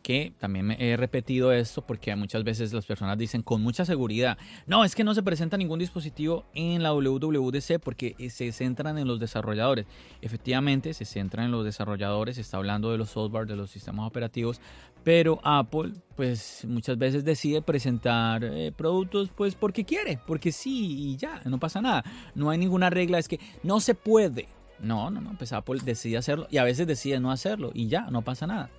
que 0.01 0.33
también 0.39 0.71
he 0.71 0.97
repetido 0.97 1.51
esto 1.51 1.85
porque 1.85 2.15
muchas 2.15 2.43
veces 2.43 2.73
las 2.73 2.85
personas 2.85 3.17
dicen 3.17 3.41
con 3.41 3.61
mucha 3.61 3.85
seguridad, 3.85 4.37
no, 4.67 4.83
es 4.83 4.95
que 4.95 5.03
no 5.03 5.13
se 5.13 5.23
presenta 5.23 5.57
ningún 5.57 5.79
dispositivo 5.79 6.45
en 6.53 6.83
la 6.83 6.93
WWDC 6.93 7.79
porque 7.83 8.15
eh, 8.17 8.29
se 8.29 8.51
centran 8.51 8.97
en 8.97 9.07
los 9.07 9.19
desarrolladores. 9.19 9.85
Efectivamente, 10.21 10.93
se 10.93 11.05
centran 11.05 11.45
en 11.45 11.51
los 11.51 11.65
desarrolladores, 11.65 12.35
se 12.35 12.41
está 12.41 12.57
hablando 12.57 12.91
de 12.91 12.97
los 12.97 13.09
software, 13.09 13.47
de 13.47 13.55
los 13.55 13.69
sistemas 13.69 14.07
operativos, 14.07 14.59
pero 15.03 15.39
Apple 15.43 15.93
pues 16.15 16.65
muchas 16.67 16.97
veces 16.97 17.25
decide 17.25 17.61
presentar 17.61 18.43
eh, 18.43 18.71
productos 18.75 19.29
pues 19.35 19.55
porque 19.55 19.85
quiere, 19.85 20.19
porque 20.27 20.51
sí 20.51 21.11
y 21.11 21.17
ya, 21.17 21.41
no 21.45 21.59
pasa 21.59 21.81
nada. 21.81 22.03
No 22.35 22.49
hay 22.49 22.57
ninguna 22.57 22.89
regla, 22.89 23.19
es 23.19 23.27
que 23.27 23.39
no 23.63 23.79
se 23.79 23.95
puede. 23.95 24.47
No, 24.79 25.11
no, 25.11 25.21
no, 25.21 25.37
pues 25.37 25.53
Apple 25.53 25.79
decide 25.83 26.17
hacerlo 26.17 26.47
y 26.49 26.57
a 26.57 26.63
veces 26.63 26.87
decide 26.87 27.19
no 27.19 27.31
hacerlo 27.31 27.71
y 27.73 27.87
ya, 27.87 28.09
no 28.09 28.23
pasa 28.23 28.47
nada. 28.47 28.69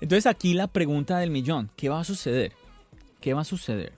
Entonces 0.00 0.26
aquí 0.26 0.54
la 0.54 0.66
pregunta 0.66 1.18
del 1.18 1.30
millón, 1.30 1.70
¿qué 1.76 1.88
va 1.88 2.00
a 2.00 2.04
suceder? 2.04 2.52
¿Qué 3.20 3.32
va 3.34 3.42
a 3.42 3.44
suceder? 3.44 3.92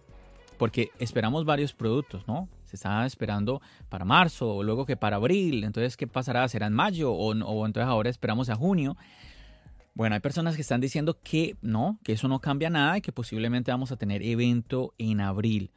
Porque 0.59 0.91
esperamos 0.99 1.45
varios 1.45 1.73
productos, 1.73 2.27
¿no? 2.29 2.49
Se 2.67 2.77
está 2.77 3.05
esperando 3.07 3.61
para 3.89 4.05
marzo, 4.05 4.57
o 4.57 4.63
luego 4.63 4.87
que 4.87 4.97
para 4.97 5.17
abril, 5.17 5.65
entonces 5.65 5.97
¿qué 5.97 6.07
pasará? 6.07 6.49
¿Será 6.49 6.67
en 6.67 6.73
mayo 6.73 7.13
o, 7.13 7.67
entonces 7.67 7.89
ahora 7.89 8.11
esperamos 8.11 8.51
a 8.51 8.57
junio? 8.57 8.97
Bueno, 9.95 10.15
hay 10.15 10.21
personas 10.21 10.57
que 10.57 10.63
están 10.63 10.81
diciendo 10.81 11.19
que 11.23 11.57
no, 11.63 11.99
que 12.05 12.13
eso 12.13 12.29
no 12.29 12.41
cambia 12.41 12.69
nada 12.69 12.99
y 12.99 13.01
que 13.01 13.13
posiblemente 13.13 13.71
vamos 13.71 13.93
a 13.93 13.97
tener 13.97 14.23
evento 14.23 14.95
en 14.99 15.21
abril. 15.21 15.71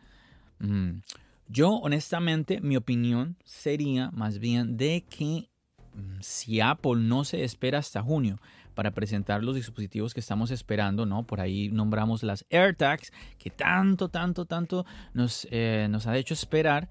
Mm. 0.59 0.99
Yo, 1.47 1.71
honestamente, 1.71 2.61
mi 2.61 2.75
opinión 2.75 3.37
sería 3.43 4.11
más 4.11 4.37
bien 4.37 4.77
de 4.77 5.05
que 5.09 5.49
mm, 5.95 6.19
si 6.19 6.59
Apple 6.59 6.97
no 6.97 7.23
se 7.23 7.43
espera 7.43 7.79
hasta 7.79 8.03
junio 8.03 8.39
para 8.79 8.91
presentar 8.91 9.43
los 9.43 9.55
dispositivos 9.55 10.13
que 10.13 10.21
estamos 10.21 10.51
esperando, 10.51 11.05
¿no? 11.05 11.23
Por 11.23 11.41
ahí 11.41 11.67
nombramos 11.67 12.23
las 12.23 12.45
AirTags, 12.49 13.11
que 13.37 13.49
tanto, 13.49 14.07
tanto, 14.07 14.45
tanto 14.45 14.85
nos, 15.13 15.45
eh, 15.51 15.87
nos 15.89 16.07
ha 16.07 16.15
hecho 16.15 16.33
esperar. 16.33 16.87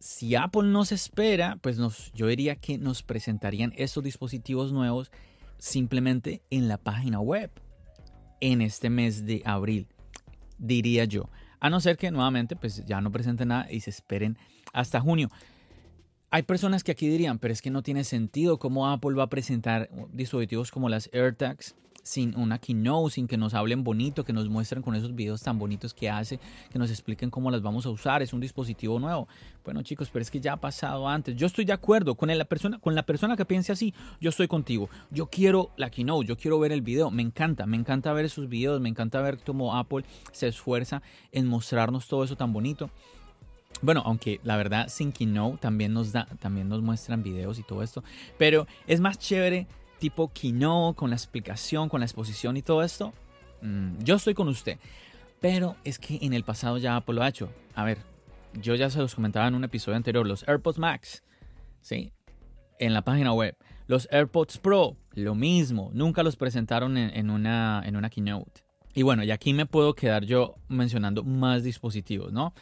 Si 0.00 0.36
Apple 0.36 0.70
nos 0.70 0.90
espera, 0.90 1.58
pues 1.60 1.76
nos, 1.76 2.10
yo 2.14 2.28
diría 2.28 2.56
que 2.56 2.78
nos 2.78 3.02
presentarían 3.02 3.74
estos 3.76 4.02
dispositivos 4.04 4.72
nuevos 4.72 5.10
simplemente 5.58 6.40
en 6.48 6.66
la 6.66 6.78
página 6.78 7.20
web 7.20 7.50
en 8.40 8.62
este 8.62 8.88
mes 8.88 9.26
de 9.26 9.42
abril, 9.44 9.86
diría 10.56 11.04
yo. 11.04 11.28
A 11.60 11.68
no 11.68 11.78
ser 11.80 11.98
que 11.98 12.10
nuevamente 12.10 12.56
pues 12.56 12.86
ya 12.86 13.02
no 13.02 13.12
presenten 13.12 13.48
nada 13.48 13.70
y 13.70 13.80
se 13.80 13.90
esperen 13.90 14.38
hasta 14.72 14.98
junio. 14.98 15.28
Hay 16.30 16.42
personas 16.42 16.84
que 16.84 16.92
aquí 16.92 17.08
dirían, 17.08 17.38
pero 17.38 17.54
es 17.54 17.62
que 17.62 17.70
no 17.70 17.82
tiene 17.82 18.04
sentido 18.04 18.58
cómo 18.58 18.86
Apple 18.90 19.14
va 19.14 19.24
a 19.24 19.30
presentar 19.30 19.88
dispositivos 20.12 20.70
como 20.70 20.90
las 20.90 21.08
AirTags 21.14 21.74
sin 22.02 22.36
una 22.38 22.58
keynote, 22.58 23.14
sin 23.14 23.26
que 23.26 23.38
nos 23.38 23.54
hablen 23.54 23.82
bonito, 23.82 24.24
que 24.24 24.34
nos 24.34 24.48
muestren 24.48 24.82
con 24.82 24.94
esos 24.94 25.14
videos 25.14 25.42
tan 25.42 25.58
bonitos 25.58 25.94
que 25.94 26.10
hace, 26.10 26.38
que 26.70 26.78
nos 26.78 26.90
expliquen 26.90 27.30
cómo 27.30 27.50
las 27.50 27.62
vamos 27.62 27.86
a 27.86 27.90
usar, 27.90 28.20
es 28.20 28.34
un 28.34 28.40
dispositivo 28.40 28.98
nuevo. 28.98 29.26
Bueno 29.64 29.82
chicos, 29.82 30.10
pero 30.12 30.22
es 30.22 30.30
que 30.30 30.40
ya 30.40 30.54
ha 30.54 30.56
pasado 30.58 31.08
antes. 31.08 31.34
Yo 31.34 31.46
estoy 31.46 31.64
de 31.64 31.72
acuerdo 31.72 32.14
con 32.14 32.28
la 32.36 32.44
persona, 32.44 32.78
con 32.78 32.94
la 32.94 33.04
persona 33.04 33.34
que 33.34 33.46
piense 33.46 33.72
así, 33.72 33.94
yo 34.20 34.28
estoy 34.28 34.48
contigo. 34.48 34.90
Yo 35.10 35.26
quiero 35.26 35.70
la 35.78 35.90
keynote, 35.90 36.26
yo 36.26 36.36
quiero 36.36 36.58
ver 36.58 36.72
el 36.72 36.82
video, 36.82 37.10
me 37.10 37.22
encanta, 37.22 37.64
me 37.64 37.78
encanta 37.78 38.12
ver 38.12 38.26
esos 38.26 38.50
videos, 38.50 38.82
me 38.82 38.90
encanta 38.90 39.22
ver 39.22 39.38
cómo 39.44 39.74
Apple 39.76 40.04
se 40.32 40.48
esfuerza 40.48 41.00
en 41.32 41.46
mostrarnos 41.46 42.06
todo 42.06 42.22
eso 42.22 42.36
tan 42.36 42.52
bonito. 42.52 42.90
Bueno, 43.80 44.02
aunque 44.04 44.40
la 44.42 44.56
verdad 44.56 44.88
sin 44.88 45.12
Keynote 45.12 45.58
también 45.58 45.92
nos 45.92 46.12
da, 46.12 46.26
también 46.40 46.68
nos 46.68 46.82
muestran 46.82 47.22
videos 47.22 47.58
y 47.58 47.62
todo 47.62 47.82
esto, 47.82 48.02
pero 48.36 48.66
es 48.86 49.00
más 49.00 49.18
chévere 49.18 49.66
tipo 49.98 50.32
Keynote 50.32 50.96
con 50.96 51.10
la 51.10 51.16
explicación, 51.16 51.88
con 51.88 52.00
la 52.00 52.06
exposición 52.06 52.56
y 52.56 52.62
todo 52.62 52.82
esto. 52.82 53.12
Mm, 53.62 53.98
yo 54.02 54.16
estoy 54.16 54.34
con 54.34 54.48
usted, 54.48 54.78
pero 55.40 55.76
es 55.84 55.98
que 55.98 56.18
en 56.22 56.32
el 56.32 56.44
pasado 56.44 56.78
ya 56.78 56.96
Apple 56.96 57.14
lo 57.14 57.22
ha 57.22 57.28
hecho. 57.28 57.50
A 57.74 57.84
ver, 57.84 57.98
yo 58.54 58.74
ya 58.74 58.90
se 58.90 58.98
los 58.98 59.14
comentaba 59.14 59.46
en 59.46 59.54
un 59.54 59.64
episodio 59.64 59.96
anterior, 59.96 60.26
los 60.26 60.46
AirPods 60.48 60.78
Max, 60.78 61.22
sí, 61.80 62.12
en 62.78 62.94
la 62.94 63.02
página 63.02 63.32
web. 63.32 63.56
Los 63.86 64.06
AirPods 64.10 64.58
Pro, 64.58 64.96
lo 65.14 65.34
mismo, 65.34 65.90
nunca 65.94 66.22
los 66.22 66.36
presentaron 66.36 66.98
en, 66.98 67.30
una, 67.30 67.82
en 67.86 67.96
una 67.96 68.10
Keynote. 68.10 68.62
Y 68.94 69.02
bueno, 69.02 69.24
y 69.24 69.30
aquí 69.30 69.54
me 69.54 69.64
puedo 69.64 69.94
quedar 69.94 70.24
yo 70.24 70.56
mencionando 70.68 71.22
más 71.24 71.62
dispositivos, 71.62 72.32
¿no? 72.32 72.52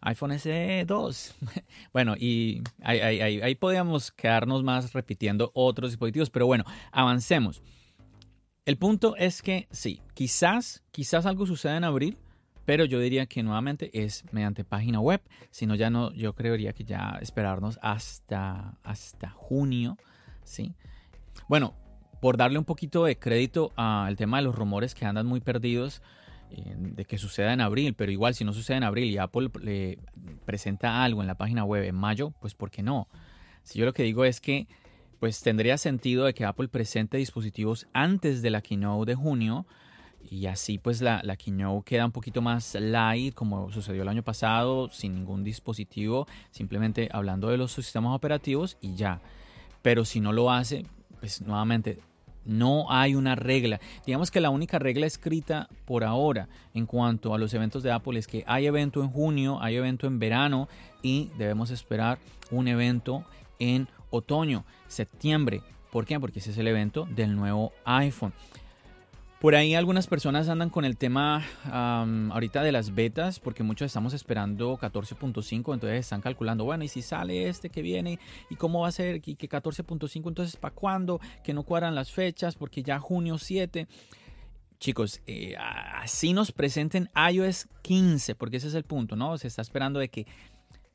iPhone 0.00 0.38
SE 0.38 0.84
2. 0.86 1.34
bueno, 1.92 2.14
y 2.18 2.62
ahí, 2.82 3.20
ahí, 3.20 3.54
podíamos 3.54 4.12
quedarnos 4.12 4.62
más 4.62 4.92
repitiendo 4.92 5.50
otros 5.54 5.90
dispositivos, 5.90 6.30
pero 6.30 6.46
bueno, 6.46 6.64
avancemos. 6.92 7.62
El 8.64 8.76
punto 8.76 9.16
es 9.16 9.42
que 9.42 9.68
sí, 9.70 10.00
quizás, 10.14 10.82
quizás 10.90 11.26
algo 11.26 11.46
suceda 11.46 11.76
en 11.76 11.84
abril, 11.84 12.18
pero 12.64 12.84
yo 12.84 13.00
diría 13.00 13.26
que 13.26 13.42
nuevamente 13.42 13.90
es 13.92 14.24
mediante 14.32 14.64
página 14.64 15.00
web, 15.00 15.20
si 15.50 15.66
no 15.66 15.74
ya 15.74 15.90
no, 15.90 16.12
yo 16.12 16.34
creería 16.34 16.72
que 16.72 16.84
ya 16.84 17.18
esperarnos 17.20 17.78
hasta, 17.82 18.78
hasta 18.82 19.30
junio, 19.30 19.96
¿sí? 20.44 20.74
Bueno, 21.48 21.74
por 22.20 22.36
darle 22.36 22.58
un 22.58 22.64
poquito 22.64 23.04
de 23.04 23.18
crédito 23.18 23.72
al 23.76 24.16
tema 24.16 24.36
de 24.36 24.44
los 24.44 24.54
rumores 24.54 24.94
que 24.94 25.06
andan 25.06 25.26
muy 25.26 25.40
perdidos, 25.40 26.02
de 26.50 27.04
que 27.04 27.18
suceda 27.18 27.52
en 27.52 27.60
abril, 27.60 27.94
pero 27.94 28.10
igual 28.10 28.34
si 28.34 28.44
no 28.44 28.52
sucede 28.52 28.78
en 28.78 28.84
abril 28.84 29.10
y 29.10 29.18
Apple 29.18 29.50
le 29.62 29.98
presenta 30.44 31.04
algo 31.04 31.20
en 31.20 31.26
la 31.26 31.36
página 31.36 31.64
web 31.64 31.84
en 31.84 31.94
mayo, 31.94 32.32
pues 32.40 32.54
¿por 32.54 32.70
qué 32.70 32.82
no? 32.82 33.08
Si 33.62 33.78
yo 33.78 33.84
lo 33.84 33.92
que 33.92 34.02
digo 34.02 34.24
es 34.24 34.40
que 34.40 34.66
pues 35.18 35.42
tendría 35.42 35.76
sentido 35.76 36.24
de 36.24 36.34
que 36.34 36.44
Apple 36.44 36.68
presente 36.68 37.18
dispositivos 37.18 37.86
antes 37.92 38.42
de 38.42 38.50
la 38.50 38.62
keynote 38.62 39.10
de 39.10 39.14
junio 39.14 39.66
y 40.30 40.46
así 40.46 40.78
pues 40.78 41.00
la, 41.02 41.20
la 41.22 41.36
keynote 41.36 41.84
queda 41.84 42.06
un 42.06 42.12
poquito 42.12 42.42
más 42.42 42.74
light 42.74 43.34
como 43.34 43.70
sucedió 43.70 44.02
el 44.02 44.08
año 44.08 44.22
pasado, 44.22 44.88
sin 44.88 45.14
ningún 45.14 45.44
dispositivo, 45.44 46.26
simplemente 46.50 47.08
hablando 47.12 47.48
de 47.48 47.58
los 47.58 47.72
sistemas 47.72 48.16
operativos 48.16 48.76
y 48.80 48.94
ya. 48.94 49.20
Pero 49.82 50.04
si 50.04 50.20
no 50.20 50.32
lo 50.32 50.50
hace, 50.50 50.84
pues 51.20 51.42
nuevamente 51.42 52.00
no 52.44 52.90
hay 52.90 53.14
una 53.14 53.34
regla. 53.34 53.80
Digamos 54.06 54.30
que 54.30 54.40
la 54.40 54.50
única 54.50 54.78
regla 54.78 55.06
escrita 55.06 55.68
por 55.84 56.04
ahora 56.04 56.48
en 56.74 56.86
cuanto 56.86 57.34
a 57.34 57.38
los 57.38 57.54
eventos 57.54 57.82
de 57.82 57.92
Apple 57.92 58.18
es 58.18 58.26
que 58.26 58.44
hay 58.46 58.66
evento 58.66 59.02
en 59.02 59.10
junio, 59.10 59.58
hay 59.60 59.76
evento 59.76 60.06
en 60.06 60.18
verano 60.18 60.68
y 61.02 61.30
debemos 61.38 61.70
esperar 61.70 62.18
un 62.50 62.68
evento 62.68 63.24
en 63.58 63.88
otoño, 64.10 64.64
septiembre. 64.88 65.62
¿Por 65.90 66.06
qué? 66.06 66.20
Porque 66.20 66.38
ese 66.38 66.50
es 66.50 66.58
el 66.58 66.68
evento 66.68 67.06
del 67.10 67.34
nuevo 67.34 67.72
iPhone. 67.84 68.32
Por 69.40 69.54
ahí 69.54 69.74
algunas 69.74 70.06
personas 70.06 70.50
andan 70.50 70.68
con 70.68 70.84
el 70.84 70.98
tema 70.98 71.42
ahorita 72.30 72.62
de 72.62 72.72
las 72.72 72.94
betas, 72.94 73.40
porque 73.40 73.62
muchos 73.62 73.86
estamos 73.86 74.12
esperando 74.12 74.76
14.5, 74.76 75.72
entonces 75.72 76.00
están 76.00 76.20
calculando, 76.20 76.64
bueno, 76.64 76.84
y 76.84 76.88
si 76.88 77.00
sale 77.00 77.48
este 77.48 77.70
que 77.70 77.80
viene, 77.80 78.18
y 78.50 78.56
cómo 78.56 78.80
va 78.80 78.88
a 78.88 78.92
ser, 78.92 79.22
y 79.24 79.36
que 79.36 79.48
14.5, 79.48 80.28
entonces 80.28 80.56
para 80.56 80.74
cuándo, 80.74 81.20
que 81.42 81.54
no 81.54 81.62
cuadran 81.62 81.94
las 81.94 82.12
fechas, 82.12 82.54
porque 82.54 82.82
ya 82.82 82.98
junio 82.98 83.38
7. 83.38 83.88
Chicos, 84.78 85.22
eh, 85.26 85.56
así 85.56 86.34
nos 86.34 86.52
presenten 86.52 87.08
iOS 87.32 87.66
15, 87.80 88.34
porque 88.34 88.58
ese 88.58 88.68
es 88.68 88.74
el 88.74 88.84
punto, 88.84 89.16
¿no? 89.16 89.38
Se 89.38 89.46
está 89.48 89.62
esperando 89.62 90.00
de 90.00 90.10
que 90.10 90.26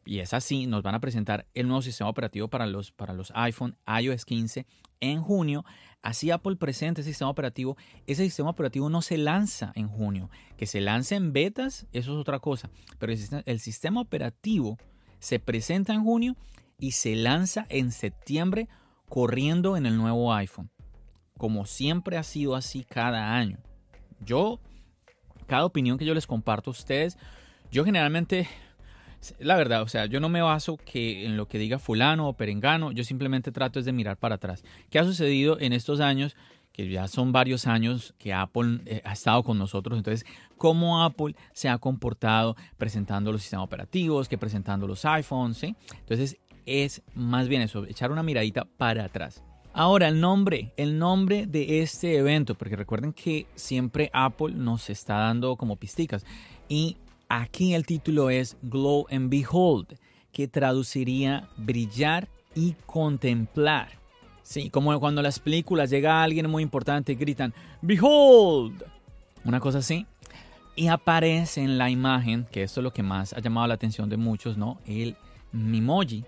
y 0.06 0.20
es 0.20 0.34
así, 0.34 0.68
nos 0.68 0.84
van 0.84 0.96
a 0.96 1.00
presentar 1.00 1.48
el 1.54 1.68
nuevo 1.68 1.82
sistema 1.82 2.10
operativo 2.10 2.48
para 2.48 2.68
los, 2.68 2.92
para 2.92 3.14
los 3.14 3.32
iPhone 3.36 3.76
iOS 3.88 4.26
15 4.26 4.66
en 5.00 5.22
junio. 5.22 5.66
Así 6.04 6.30
Apple 6.30 6.56
presenta 6.58 7.02
ese 7.02 7.10
sistema 7.10 7.32
operativo. 7.32 7.76
Ese 8.06 8.24
sistema 8.24 8.52
operativo 8.52 8.90
no 8.90 9.02
se 9.02 9.18
lanza 9.18 9.72
en 9.76 9.88
junio. 9.88 10.30
Que 10.58 10.68
se 10.68 10.80
lance 10.80 11.16
en 11.16 11.34
betas, 11.34 11.88
eso 11.92 12.14
es 12.14 12.20
otra 12.20 12.40
cosa. 12.40 12.70
Pero 13.00 13.12
el 13.12 13.18
sistema, 13.18 13.44
el 13.48 13.60
sistema 13.60 14.02
operativo 14.02 14.78
se 15.20 15.40
presenta 15.40 15.94
en 15.94 16.04
junio 16.04 16.36
y 16.80 16.92
se 16.92 17.16
lanza 17.16 17.66
en 17.70 17.92
septiembre 17.92 18.70
corriendo 19.10 19.76
en 19.76 19.88
el 19.88 19.98
nuevo 19.98 20.34
iPhone. 20.34 20.70
Como 21.38 21.66
siempre 21.66 22.18
ha 22.18 22.24
sido 22.24 22.56
así 22.56 22.84
cada 22.84 23.36
año. 23.36 23.58
Yo, 24.20 24.60
cada 25.48 25.66
opinión 25.66 25.98
que 25.98 26.06
yo 26.06 26.14
les 26.14 26.28
comparto 26.28 26.70
a 26.70 26.72
ustedes, 26.72 27.18
yo 27.72 27.84
generalmente 27.84 28.48
la 29.40 29.56
verdad, 29.56 29.82
o 29.82 29.88
sea, 29.88 30.06
yo 30.06 30.20
no 30.20 30.30
me 30.30 30.42
baso 30.42 30.78
que 30.78 31.26
en 31.26 31.38
lo 31.38 31.48
que 31.48 31.58
diga 31.58 31.80
fulano 31.80 32.28
o 32.28 32.34
perengano, 32.34 32.92
yo 32.92 33.04
simplemente 33.04 33.52
trato 33.52 33.80
es 33.80 33.86
de 33.86 33.94
mirar 33.94 34.18
para 34.18 34.36
atrás. 34.36 34.64
¿Qué 34.90 35.00
ha 35.00 35.04
sucedido 35.04 35.60
en 35.60 35.74
estos 35.74 36.00
años? 36.00 36.36
que 36.76 36.90
ya 36.90 37.08
son 37.08 37.32
varios 37.32 37.68
años 37.68 38.14
que 38.18 38.34
Apple 38.34 38.82
eh, 38.86 39.02
ha 39.06 39.14
estado 39.14 39.44
con 39.44 39.58
nosotros. 39.58 39.98
Entonces, 39.98 40.26
cómo 40.58 41.06
Apple 41.06 41.34
se 41.54 41.70
ha 41.70 41.78
comportado 41.78 42.58
presentando 42.76 43.32
los 43.32 43.44
sistemas 43.44 43.64
operativos, 43.64 44.28
que 44.28 44.38
presentando 44.38 44.86
los 44.86 45.06
iPhones. 45.06 45.64
Entonces, 45.64 46.38
es 46.66 47.02
más 47.14 47.48
bien 47.48 47.62
eso, 47.62 47.86
echar 47.86 48.12
una 48.12 48.24
miradita 48.24 48.66
para 48.66 49.06
atrás. 49.06 49.42
Ahora, 49.72 50.10
el 50.10 50.20
nombre, 50.20 50.74
el 50.76 51.00
nombre 51.00 51.48
de 51.48 51.82
este 51.82 52.18
evento, 52.18 52.56
porque 52.56 52.76
recuerden 52.76 53.14
que 53.14 53.48
siempre 53.56 54.10
Apple 54.12 54.54
nos 54.54 54.90
está 54.90 55.16
dando 55.16 55.56
como 55.56 55.78
pisticas. 55.78 56.26
Y 56.68 56.98
Aquí 57.28 57.74
el 57.74 57.86
título 57.86 58.30
es 58.30 58.58
Glow 58.62 59.08
and 59.10 59.30
Behold, 59.30 59.98
que 60.32 60.48
traduciría 60.48 61.48
brillar 61.58 62.28
y 62.54 62.76
contemplar. 62.86 63.90
Sí, 64.44 64.70
como 64.70 64.98
cuando 65.00 65.24
las 65.24 65.40
películas 65.40 65.90
llega 65.90 66.22
alguien 66.22 66.50
muy 66.50 66.62
importante 66.62 67.14
y 67.14 67.16
gritan 67.16 67.54
Behold, 67.82 68.84
una 69.44 69.60
cosa 69.60 69.80
así. 69.80 70.06
Y 70.76 70.88
aparece 70.88 71.64
en 71.64 71.78
la 71.78 71.90
imagen, 71.90 72.46
que 72.52 72.62
esto 72.62 72.82
es 72.82 72.84
lo 72.84 72.94
que 72.94 73.02
más 73.02 73.34
ha 73.34 73.40
llamado 73.40 73.68
la 73.68 73.74
atención 73.74 74.10
de 74.10 74.18
muchos, 74.18 74.58
¿no? 74.58 74.80
El 74.86 75.16
Mimoji. 75.52 76.26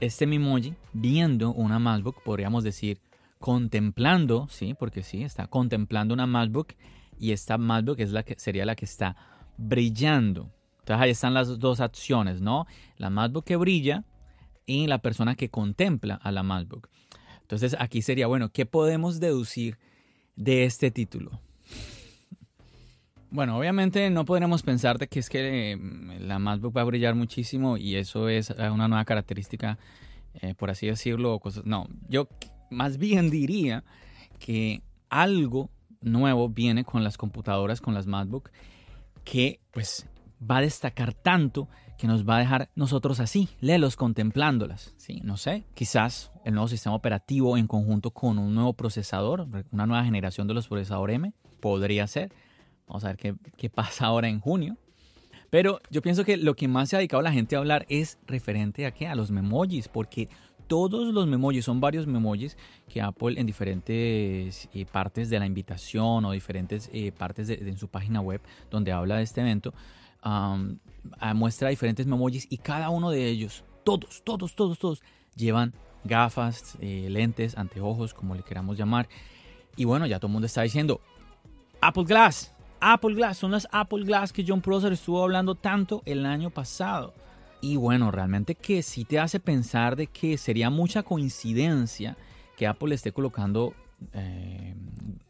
Este 0.00 0.26
Mimoji 0.26 0.74
viendo 0.92 1.52
una 1.52 1.78
MacBook, 1.78 2.22
podríamos 2.22 2.64
decir, 2.64 2.98
contemplando, 3.38 4.48
sí, 4.50 4.74
porque 4.74 5.02
sí, 5.02 5.22
está 5.22 5.46
contemplando 5.46 6.12
una 6.12 6.26
MacBook 6.26 6.74
y 7.18 7.32
esta 7.32 7.56
MacBook 7.56 8.00
es 8.00 8.10
la 8.10 8.24
que 8.24 8.34
sería 8.38 8.66
la 8.66 8.74
que 8.74 8.84
está 8.84 9.16
brillando. 9.56 10.50
Entonces 10.80 11.02
ahí 11.02 11.10
están 11.10 11.34
las 11.34 11.58
dos 11.58 11.80
acciones, 11.80 12.40
¿no? 12.40 12.66
La 12.98 13.10
MacBook 13.10 13.44
que 13.44 13.56
brilla 13.56 14.04
y 14.66 14.86
la 14.86 14.98
persona 14.98 15.34
que 15.34 15.48
contempla 15.48 16.14
a 16.16 16.32
la 16.32 16.42
MacBook. 16.42 16.88
Entonces 17.42 17.76
aquí 17.78 18.02
sería, 18.02 18.26
bueno, 18.26 18.50
¿qué 18.50 18.66
podemos 18.66 19.20
deducir 19.20 19.78
de 20.36 20.64
este 20.64 20.90
título? 20.90 21.40
Bueno, 23.30 23.58
obviamente 23.58 24.10
no 24.10 24.24
podremos 24.24 24.62
pensar 24.62 24.98
de 24.98 25.08
que 25.08 25.18
es 25.18 25.28
que 25.28 25.76
mm, 25.76 26.26
la 26.26 26.38
MacBook 26.38 26.76
va 26.76 26.82
a 26.82 26.84
brillar 26.84 27.14
muchísimo 27.14 27.76
y 27.76 27.96
eso 27.96 28.28
es 28.28 28.50
una 28.50 28.88
nueva 28.88 29.04
característica, 29.04 29.78
eh, 30.34 30.54
por 30.54 30.70
así 30.70 30.86
decirlo. 30.86 31.40
No, 31.64 31.88
yo 32.08 32.28
más 32.70 32.98
bien 32.98 33.30
diría 33.30 33.84
que 34.38 34.82
algo 35.08 35.70
nuevo 36.00 36.48
viene 36.48 36.84
con 36.84 37.02
las 37.02 37.16
computadoras, 37.16 37.80
con 37.80 37.94
las 37.94 38.06
MacBook 38.06 38.50
que 39.24 39.60
pues 39.70 40.06
va 40.40 40.58
a 40.58 40.60
destacar 40.60 41.14
tanto 41.14 41.68
que 41.98 42.06
nos 42.06 42.28
va 42.28 42.36
a 42.36 42.40
dejar 42.40 42.70
nosotros 42.74 43.20
así, 43.20 43.48
lelos 43.60 43.96
contemplándolas. 43.96 44.94
Sí, 44.96 45.20
no 45.22 45.36
sé, 45.36 45.64
quizás 45.74 46.32
el 46.44 46.54
nuevo 46.54 46.68
sistema 46.68 46.94
operativo 46.94 47.56
en 47.56 47.66
conjunto 47.66 48.10
con 48.10 48.38
un 48.38 48.54
nuevo 48.54 48.74
procesador, 48.74 49.46
una 49.70 49.86
nueva 49.86 50.04
generación 50.04 50.46
de 50.46 50.54
los 50.54 50.68
procesadores 50.68 51.16
M, 51.16 51.32
podría 51.60 52.06
ser. 52.06 52.32
Vamos 52.86 53.04
a 53.04 53.08
ver 53.08 53.16
qué, 53.16 53.34
qué 53.56 53.70
pasa 53.70 54.06
ahora 54.06 54.28
en 54.28 54.40
junio. 54.40 54.76
Pero 55.50 55.78
yo 55.88 56.02
pienso 56.02 56.24
que 56.24 56.36
lo 56.36 56.54
que 56.54 56.66
más 56.66 56.88
se 56.88 56.96
ha 56.96 56.98
dedicado 56.98 57.22
la 57.22 57.32
gente 57.32 57.54
a 57.54 57.60
hablar 57.60 57.86
es 57.88 58.18
referente 58.26 58.86
a 58.86 58.90
qué? 58.90 59.06
A 59.06 59.14
los 59.14 59.30
memojis, 59.30 59.86
porque 59.86 60.28
todos 60.66 61.12
los 61.12 61.26
memojis, 61.26 61.64
son 61.64 61.80
varios 61.80 62.06
memojis 62.06 62.56
que 62.88 63.00
Apple 63.00 63.38
en 63.38 63.46
diferentes 63.46 64.68
eh, 64.72 64.86
partes 64.90 65.30
de 65.30 65.38
la 65.38 65.46
invitación 65.46 66.24
o 66.24 66.32
diferentes 66.32 66.90
eh, 66.92 67.12
partes 67.12 67.48
de, 67.48 67.54
en 67.54 67.78
su 67.78 67.88
página 67.88 68.20
web 68.20 68.40
donde 68.70 68.92
habla 68.92 69.16
de 69.16 69.22
este 69.22 69.40
evento, 69.40 69.74
muestra 71.34 71.68
diferentes 71.68 72.06
memojis 72.06 72.46
y 72.50 72.58
cada 72.58 72.88
uno 72.88 73.10
de 73.10 73.28
ellos, 73.28 73.64
todos, 73.84 74.22
todos, 74.24 74.54
todos, 74.54 74.78
todos, 74.78 75.02
llevan 75.36 75.74
gafas, 76.04 76.76
eh, 76.80 77.08
lentes, 77.10 77.56
anteojos, 77.56 78.14
como 78.14 78.34
le 78.34 78.42
queramos 78.42 78.76
llamar. 78.76 79.08
Y 79.76 79.84
bueno, 79.84 80.06
ya 80.06 80.18
todo 80.18 80.28
el 80.28 80.32
mundo 80.32 80.46
está 80.46 80.62
diciendo, 80.62 81.00
Apple 81.80 82.04
Glass, 82.04 82.54
Apple 82.80 83.14
Glass, 83.14 83.38
son 83.38 83.50
las 83.50 83.66
Apple 83.72 84.04
Glass 84.04 84.32
que 84.32 84.44
John 84.46 84.60
Prosser 84.60 84.92
estuvo 84.92 85.22
hablando 85.22 85.54
tanto 85.54 86.02
el 86.04 86.24
año 86.26 86.50
pasado. 86.50 87.12
Y 87.64 87.76
bueno, 87.76 88.10
realmente 88.10 88.56
que 88.56 88.82
sí 88.82 89.06
te 89.06 89.18
hace 89.18 89.40
pensar 89.40 89.96
de 89.96 90.08
que 90.08 90.36
sería 90.36 90.68
mucha 90.68 91.02
coincidencia 91.02 92.14
que 92.58 92.66
Apple 92.66 92.94
esté 92.94 93.10
colocando 93.10 93.72
eh, 94.12 94.76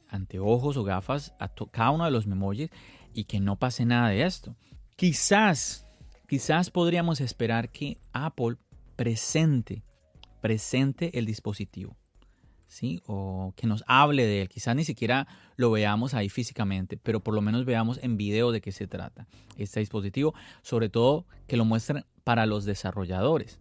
anteojos 0.08 0.76
o 0.76 0.82
gafas 0.82 1.32
a 1.38 1.48
cada 1.70 1.92
uno 1.92 2.04
de 2.04 2.10
los 2.10 2.26
memojis 2.26 2.70
y 3.14 3.22
que 3.22 3.38
no 3.38 3.54
pase 3.54 3.84
nada 3.84 4.08
de 4.08 4.24
esto. 4.24 4.56
Quizás, 4.96 5.86
quizás 6.26 6.70
podríamos 6.70 7.20
esperar 7.20 7.70
que 7.70 7.98
Apple 8.12 8.56
presente, 8.96 9.84
presente 10.40 11.16
el 11.16 11.26
dispositivo. 11.26 11.96
O 13.06 13.52
que 13.56 13.66
nos 13.66 13.84
hable 13.86 14.26
de 14.26 14.42
él. 14.42 14.48
Quizás 14.48 14.74
ni 14.74 14.84
siquiera 14.84 15.26
lo 15.56 15.70
veamos 15.70 16.14
ahí 16.14 16.28
físicamente, 16.28 16.96
pero 16.96 17.20
por 17.20 17.34
lo 17.34 17.40
menos 17.40 17.64
veamos 17.64 17.98
en 18.02 18.16
video 18.16 18.52
de 18.52 18.60
qué 18.60 18.72
se 18.72 18.86
trata 18.86 19.26
este 19.56 19.80
dispositivo. 19.80 20.34
Sobre 20.62 20.88
todo 20.88 21.26
que 21.46 21.56
lo 21.56 21.64
muestren 21.64 22.04
para 22.24 22.46
los 22.46 22.64
desarrolladores. 22.64 23.60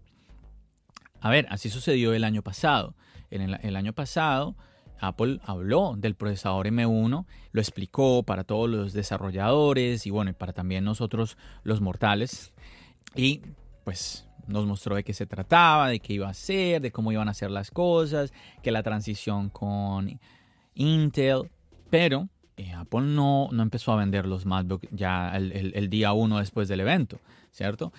A 1.22 1.30
ver, 1.30 1.48
así 1.50 1.70
sucedió 1.70 2.14
el 2.14 2.24
año 2.24 2.42
pasado. 2.42 2.96
En 3.30 3.42
el, 3.42 3.76
año 3.76 3.94
pasado, 3.94 4.56
Apple 5.00 5.40
habló 5.44 5.96
del 5.98 6.16
procesador 6.16 6.68
M1, 6.68 7.26
lo 7.52 7.62
explicó 7.62 8.24
para 8.24 8.44
todos 8.44 8.70
los 8.70 8.94
desarrolladores 8.94 10.06
y 10.06 10.12
bueno, 10.12 10.34
para 10.34 10.54
también 10.54 10.84
nosotros 10.84 11.38
los 11.64 11.82
mortales. 11.82 12.54
Y 13.16 13.42
pues 13.84 14.28
nos 14.48 14.66
mostró 14.66 14.96
de 14.96 15.04
qué 15.04 15.14
se 15.14 15.26
trataba, 15.26 15.88
de 15.88 16.00
qué 16.00 16.14
iba 16.14 16.30
a 16.30 16.34
ser, 16.34 16.82
de 16.82 16.92
cómo 16.92 17.12
iban 17.12 17.30
a 17.30 17.34
ser 17.34 17.52
las 17.52 17.72
cosas, 17.72 18.34
que 18.62 18.72
la 18.72 18.84
transición 18.84 19.50
con 19.50 20.20
Intel, 20.76 21.50
pero 21.90 22.28
eh, 22.58 22.72
Apple 22.74 23.02
no, 23.02 23.50
no 23.52 23.64
empezó 23.64 23.92
a 23.92 23.98
vender 23.98 24.26
los 24.26 24.46
MacBook 24.46 24.88
ya 24.92 25.36
el, 25.36 25.90
día 25.90 26.14
uno 26.14 26.40
después 26.40 26.68
del 26.68 26.82
evento, 26.82 27.20
¿cierto? 27.52 27.94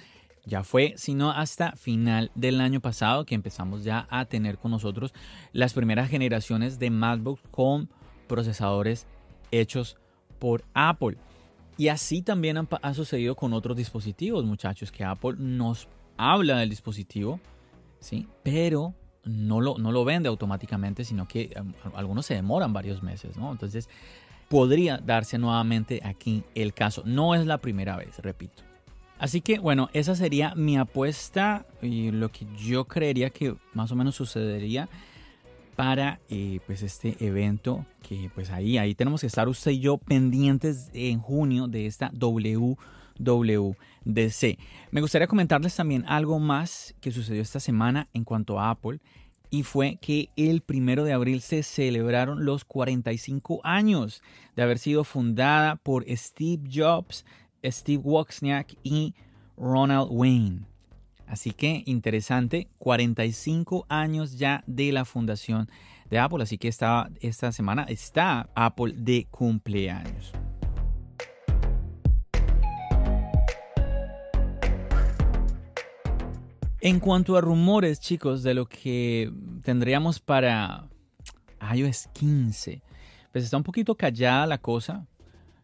Ya 0.46 0.62
fue, 0.62 0.94
sino 0.96 1.30
hasta 1.30 1.72
final 1.72 2.30
del 2.34 2.60
año 2.60 2.80
pasado 2.80 3.24
que 3.24 3.34
empezamos 3.34 3.82
ya 3.82 4.06
a 4.10 4.26
tener 4.26 4.58
con 4.58 4.70
nosotros 4.70 5.14
las 5.52 5.72
primeras 5.72 6.10
generaciones 6.10 6.78
de 6.78 6.90
MacBook 6.90 7.40
con 7.50 7.88
procesadores 8.28 9.06
hechos 9.50 9.96
por 10.38 10.64
Apple. 10.74 11.16
Y 11.76 11.88
así 11.88 12.22
también 12.22 12.68
ha, 12.82 12.94
sucedido 12.94 13.34
con 13.34 13.52
otros 13.52 13.76
dispositivos, 13.76 14.44
muchachos, 14.44 14.92
que 14.92 15.04
Apple 15.04 15.34
nos 15.38 15.88
habla 16.16 16.58
del 16.58 16.70
dispositivo, 16.70 17.40
¿sí? 17.98 18.28
Pero 18.42 18.94
no 19.24 19.60
lo, 19.60 19.78
no 19.78 19.90
lo 19.90 20.04
vende 20.04 20.28
automáticamente, 20.28 21.04
sino 21.04 21.26
que 21.26 21.50
um, 21.60 21.72
algunos 21.94 22.26
se 22.26 22.34
demoran 22.34 22.72
varios 22.72 23.02
meses, 23.02 23.36
¿no? 23.36 23.50
Entonces, 23.50 23.88
podría 24.48 24.98
darse 24.98 25.36
nuevamente 25.38 26.00
aquí 26.04 26.44
el 26.54 26.74
caso. 26.74 27.02
No 27.04 27.34
es 27.34 27.44
la 27.46 27.58
primera 27.58 27.96
vez, 27.96 28.18
repito. 28.18 28.62
Así 29.18 29.40
que 29.40 29.58
bueno, 29.58 29.88
esa 29.92 30.14
sería 30.14 30.54
mi 30.54 30.76
apuesta 30.76 31.66
y 31.80 32.10
lo 32.10 32.30
que 32.30 32.46
yo 32.56 32.84
creería 32.84 33.30
que 33.30 33.54
más 33.72 33.90
o 33.90 33.96
menos 33.96 34.16
sucedería 34.16 34.88
para 35.76 36.20
eh, 36.28 36.60
pues 36.66 36.82
este 36.82 37.16
evento 37.20 37.84
que 38.06 38.30
pues 38.34 38.50
ahí, 38.50 38.78
ahí 38.78 38.94
tenemos 38.94 39.20
que 39.20 39.26
estar 39.26 39.48
usted 39.48 39.72
y 39.72 39.80
yo 39.80 39.98
pendientes 39.98 40.90
en 40.92 41.20
junio 41.20 41.66
de 41.66 41.86
esta 41.86 42.10
WWDC. 42.14 42.76
Me 44.90 45.00
gustaría 45.00 45.26
comentarles 45.26 45.74
también 45.76 46.04
algo 46.06 46.38
más 46.38 46.94
que 47.00 47.10
sucedió 47.10 47.42
esta 47.42 47.60
semana 47.60 48.08
en 48.12 48.24
cuanto 48.24 48.60
a 48.60 48.70
Apple 48.70 49.00
y 49.50 49.62
fue 49.62 49.98
que 50.00 50.30
el 50.36 50.62
primero 50.62 51.04
de 51.04 51.12
abril 51.12 51.40
se 51.40 51.62
celebraron 51.62 52.44
los 52.44 52.64
45 52.64 53.60
años 53.62 54.22
de 54.56 54.62
haber 54.62 54.78
sido 54.78 55.04
fundada 55.04 55.76
por 55.76 56.04
Steve 56.08 56.62
Jobs, 56.72 57.24
Steve 57.64 58.02
Wozniak 58.04 58.74
y 58.82 59.14
Ronald 59.56 60.08
Wayne. 60.10 60.73
Así 61.34 61.50
que 61.50 61.82
interesante, 61.86 62.68
45 62.78 63.86
años 63.88 64.38
ya 64.38 64.62
de 64.68 64.92
la 64.92 65.04
fundación 65.04 65.68
de 66.08 66.20
Apple, 66.20 66.44
así 66.44 66.58
que 66.58 66.68
esta, 66.68 67.10
semana 67.50 67.82
está 67.88 68.48
Apple 68.54 68.94
de 68.96 69.26
cumpleaños. 69.32 70.30
En 76.80 77.00
cuanto 77.00 77.36
a 77.36 77.40
rumores, 77.40 77.98
chicos, 77.98 78.44
de 78.44 78.54
lo 78.54 78.66
que 78.66 79.32
tendríamos 79.62 80.20
para 80.20 80.88
iOS 81.74 82.10
15, 82.12 82.80
pues 83.32 83.42
está 83.42 83.56
un 83.56 83.64
poquito 83.64 83.96
callada 83.96 84.46
la 84.46 84.58
cosa. 84.58 85.04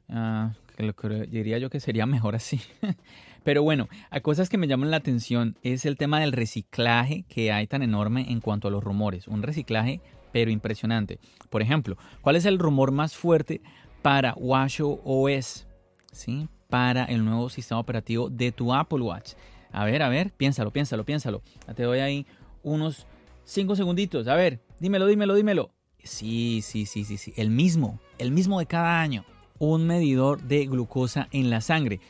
Que 0.09 1.27
diría 1.29 1.59
yo 1.59 1.71
que 1.71 1.79
sería 1.79 2.07
mejor 2.07 2.35
así. 2.35 2.61
Pero 3.43 3.63
bueno, 3.63 3.89
hay 4.11 4.21
cosas 4.21 4.49
que 4.49 4.59
me 4.59 4.67
llaman 4.67 4.91
la 4.91 4.99
atención 4.99 5.57
es 5.63 5.85
el 5.87 5.97
tema 5.97 6.21
del 6.21 6.33
reciclaje 6.33 7.25
que 7.29 7.53
hay 7.53 7.67
tan 7.67 7.83
enorme 7.83 8.27
en 8.31 8.41
cuanto 8.41 8.69
a 8.69 8.71
los 8.71 8.85
rumores. 8.85 9.29
Un 9.29 9.43
reciclaje 9.43 10.01
pero 10.33 10.51
impresionante. 10.51 11.19
Por 11.49 11.63
ejemplo, 11.63 11.97
¿cuál 12.21 12.37
es 12.37 12.45
el 12.45 12.59
rumor 12.59 12.93
más 12.93 13.17
fuerte 13.17 13.61
para 14.03 14.35
WatchOS? 14.35 15.67
¿Sí? 16.13 16.49
Para 16.69 17.05
el 17.05 17.25
nuevo 17.25 17.49
sistema 17.49 17.81
operativo 17.81 18.31
de 18.31 18.53
tu 18.53 18.73
Apple 18.73 19.01
Watch. 19.01 19.33
A 19.73 19.85
ver, 19.85 20.03
a 20.03 20.09
ver, 20.09 20.33
piénsalo, 20.33 20.73
piénsalo, 20.73 21.05
piénsalo. 21.05 21.43
Te 21.75 21.83
doy 21.85 22.01
ahí 22.01 22.27
unos 22.63 23.07
5 23.45 23.77
segunditos. 23.77 24.29
A 24.29 24.35
ver, 24.35 24.61
dímelo, 24.79 25.07
dímelo, 25.07 25.35
dímelo. 25.35 25.71
Sí, 26.03 26.61
sí, 26.63 26.87
sí, 26.87 27.05
sí, 27.05 27.17
sí. 27.17 27.33
El 27.37 27.51
mismo, 27.51 28.01
el 28.19 28.33
mismo 28.33 28.59
de 28.59 28.67
cada 28.67 29.01
año. 29.01 29.25
Un 29.59 29.87
medidor 29.87 30.41
de 30.43 30.67
glucosa 30.67 31.29
en 31.33 31.51
la 31.51 31.61
sangre. 31.61 32.01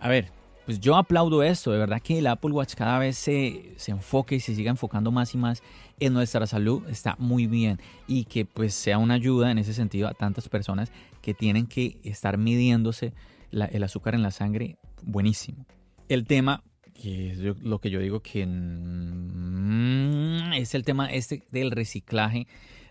A 0.00 0.08
ver, 0.08 0.30
pues 0.68 0.80
yo 0.80 0.96
aplaudo 0.96 1.42
esto, 1.42 1.72
de 1.72 1.78
verdad 1.78 2.02
que 2.02 2.18
el 2.18 2.26
Apple 2.26 2.50
Watch 2.50 2.74
cada 2.74 2.98
vez 2.98 3.16
se, 3.16 3.72
se, 3.78 3.90
enfoque 3.90 4.34
y 4.34 4.40
se 4.40 4.54
siga 4.54 4.70
enfocando 4.70 5.10
más 5.10 5.34
y 5.34 5.38
más 5.38 5.62
en 5.98 6.12
nuestra 6.12 6.46
salud, 6.46 6.86
está 6.90 7.16
muy 7.18 7.46
bien 7.46 7.80
y 8.06 8.26
que 8.26 8.44
pues 8.44 8.74
sea 8.74 8.98
una 8.98 9.14
ayuda 9.14 9.50
en 9.50 9.56
ese 9.56 9.72
sentido 9.72 10.08
a 10.08 10.12
tantas 10.12 10.50
personas 10.50 10.92
que 11.22 11.32
tienen 11.32 11.68
que 11.68 11.98
estar 12.04 12.36
midiéndose 12.36 13.14
el 13.50 13.82
azúcar 13.82 14.14
en 14.14 14.20
la 14.20 14.30
sangre, 14.30 14.76
buenísimo. 15.02 15.64
El 16.06 16.26
tema, 16.26 16.62
que 16.92 17.30
es 17.30 17.38
lo 17.38 17.78
que 17.78 17.88
yo 17.88 18.00
digo 18.00 18.20
que 18.20 18.44
mm, 18.46 20.52
es 20.52 20.74
el 20.74 20.84
tema 20.84 21.10
este 21.10 21.44
del 21.50 21.70
reciclaje 21.70 22.46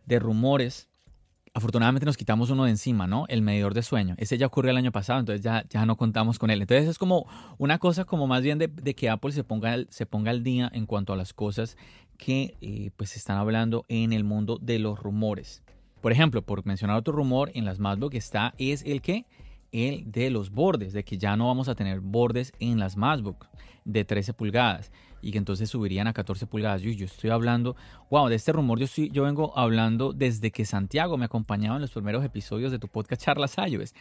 de 0.07 0.17
rumores 0.17 0.89
afortunadamente 1.57 2.05
nos 2.05 2.17
quitamos 2.17 2.51
uno 2.51 2.65
de 2.65 2.69
encima, 2.69 3.07
¿no? 3.07 3.25
El 3.29 3.41
medidor 3.41 3.73
de 3.73 3.81
sueño. 3.81 4.13
Ese 4.19 4.37
ya 4.37 4.45
ocurrió 4.45 4.69
el 4.69 4.77
año 4.77 4.91
pasado, 4.91 5.19
entonces 5.19 5.41
ya, 5.41 5.65
ya 5.67 5.87
no 5.87 5.97
contamos 5.97 6.37
con 6.37 6.51
él. 6.51 6.61
Entonces 6.61 6.87
es 6.87 6.99
como 6.99 7.25
una 7.57 7.79
cosa 7.79 8.05
como 8.05 8.27
más 8.27 8.43
bien 8.43 8.59
de, 8.59 8.69
que 8.93 9.09
Apple 9.09 9.31
se 9.31 9.43
ponga, 9.43 9.75
se 9.89 10.05
ponga 10.05 10.29
al 10.29 10.43
día 10.43 10.69
en 10.71 10.85
cuanto 10.85 11.13
a 11.13 11.15
las 11.15 11.33
cosas 11.33 11.75
que 12.19 12.55
eh, 12.61 12.91
pues 12.95 13.09
se 13.09 13.17
están 13.17 13.37
hablando 13.37 13.85
en 13.87 14.13
el 14.13 14.23
mundo 14.23 14.59
de 14.61 14.77
los 14.77 14.99
rumores. 14.99 15.63
Por 15.99 16.11
ejemplo, 16.11 16.43
por 16.43 16.63
mencionar 16.63 16.95
otro 16.95 17.13
rumor 17.13 17.49
en 17.55 17.65
las 17.65 17.79
MacBook 17.79 18.13
está 18.13 18.53
es 18.59 18.83
el 18.83 19.01
que 19.01 19.25
el 19.71 20.11
de 20.11 20.29
los 20.29 20.51
bordes, 20.51 20.93
de 20.93 21.03
que 21.03 21.17
ya 21.17 21.35
no 21.35 21.47
vamos 21.47 21.69
a 21.69 21.75
tener 21.75 22.01
bordes 22.01 22.53
en 22.59 22.77
las 22.77 22.97
MacBook 22.97 23.47
de 23.83 24.05
13 24.05 24.33
pulgadas 24.35 24.91
y 25.21 25.31
que 25.31 25.37
entonces 25.37 25.69
subirían 25.69 26.07
a 26.07 26.13
14 26.13 26.47
pulgadas. 26.47 26.81
Yo, 26.81 26.91
yo 26.91 27.05
estoy 27.05 27.29
hablando, 27.29 27.75
wow, 28.09 28.27
de 28.27 28.35
este 28.35 28.51
rumor 28.51 28.79
yo, 28.79 28.87
yo 29.11 29.23
vengo 29.23 29.57
hablando 29.57 30.13
desde 30.13 30.51
que 30.51 30.65
Santiago 30.65 31.17
me 31.17 31.25
acompañaba 31.25 31.75
en 31.75 31.81
los 31.81 31.91
primeros 31.91 32.23
episodios 32.23 32.71
de 32.71 32.79
tu 32.79 32.87
podcast 32.87 33.21
Charlas 33.21 33.55
iOS 33.57 33.93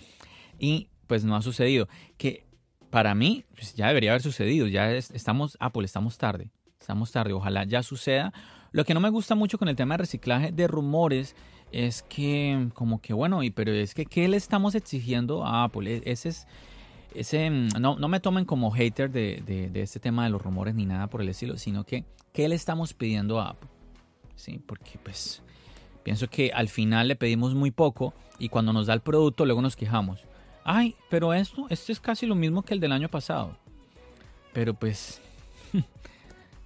y 0.59 0.88
pues 1.07 1.24
no 1.24 1.37
ha 1.37 1.42
sucedido. 1.42 1.88
Que 2.16 2.46
para 2.90 3.14
mí 3.14 3.44
pues 3.55 3.74
ya 3.74 3.88
debería 3.88 4.11
haber 4.11 4.22
sucedido, 4.22 4.66
ya 4.66 4.92
estamos, 4.92 5.57
Apple, 5.61 5.85
estamos 5.85 6.18
tarde, 6.18 6.50
estamos 6.81 7.11
tarde, 7.12 7.33
ojalá 7.33 7.64
ya 7.64 7.83
suceda. 7.83 8.33
Lo 8.72 8.85
que 8.85 8.94
no 8.94 9.00
me 9.00 9.11
gusta 9.11 9.35
mucho 9.35 9.59
con 9.59 9.68
el 9.68 9.76
tema 9.76 9.94
de 9.94 9.98
reciclaje 9.98 10.52
de 10.52 10.66
rumores 10.66 11.35
es 11.72 12.02
que 12.02 12.68
como 12.74 13.00
que 13.00 13.12
bueno, 13.12 13.42
y 13.42 13.50
pero 13.50 13.72
es 13.72 13.94
que 13.94 14.07
¿qué 14.07 14.29
le 14.29 14.37
estamos 14.37 14.74
exigiendo 14.74 15.44
a 15.44 15.64
Apple? 15.64 15.96
E, 15.96 16.02
ese 16.05 16.29
es 16.31 16.46
ese, 17.20 17.50
mm, 17.50 17.68
no, 17.81 17.98
no 17.98 18.09
me 18.09 18.20
tomen 18.20 18.44
como 18.44 18.70
hater 18.70 19.11
de, 19.11 19.42
de, 19.72 19.83
este 19.83 20.00
tema 20.00 20.24
de 20.24 20.31
los 20.31 20.42
rumores 20.42 20.74
ni 20.74 20.87
nada 20.87 21.09
por 21.09 21.22
el 21.22 21.29
estilo, 21.29 21.59
sino 21.59 21.85
que 21.85 22.05
¿qué 22.33 22.48
le 22.48 22.55
estamos 22.55 22.94
pidiendo 22.94 23.40
a 23.40 23.50
Apple? 23.50 23.68
Sí, 24.35 24.61
porque 24.64 24.98
pues 25.02 25.42
pienso 26.02 26.29
que 26.29 26.52
al 26.52 26.68
final 26.68 27.09
le 27.09 27.16
pedimos 27.16 27.55
muy 27.55 27.70
poco 27.70 28.14
y 28.38 28.48
cuando 28.48 28.72
nos 28.72 28.87
da 28.87 28.94
el 28.94 29.00
producto 29.00 29.44
luego 29.46 29.62
nos 29.62 29.76
quejamos. 29.76 30.24
Ay, 30.64 30.96
pero 31.09 31.33
esto, 31.33 31.66
esto 31.70 31.92
es 31.92 32.00
casi 32.00 32.26
lo 32.26 32.35
mismo 32.35 32.62
que 32.62 32.74
el 32.74 32.81
del 32.81 32.92
año 32.92 33.09
pasado. 33.09 33.57
Pero 34.52 34.74
pues 34.74 35.20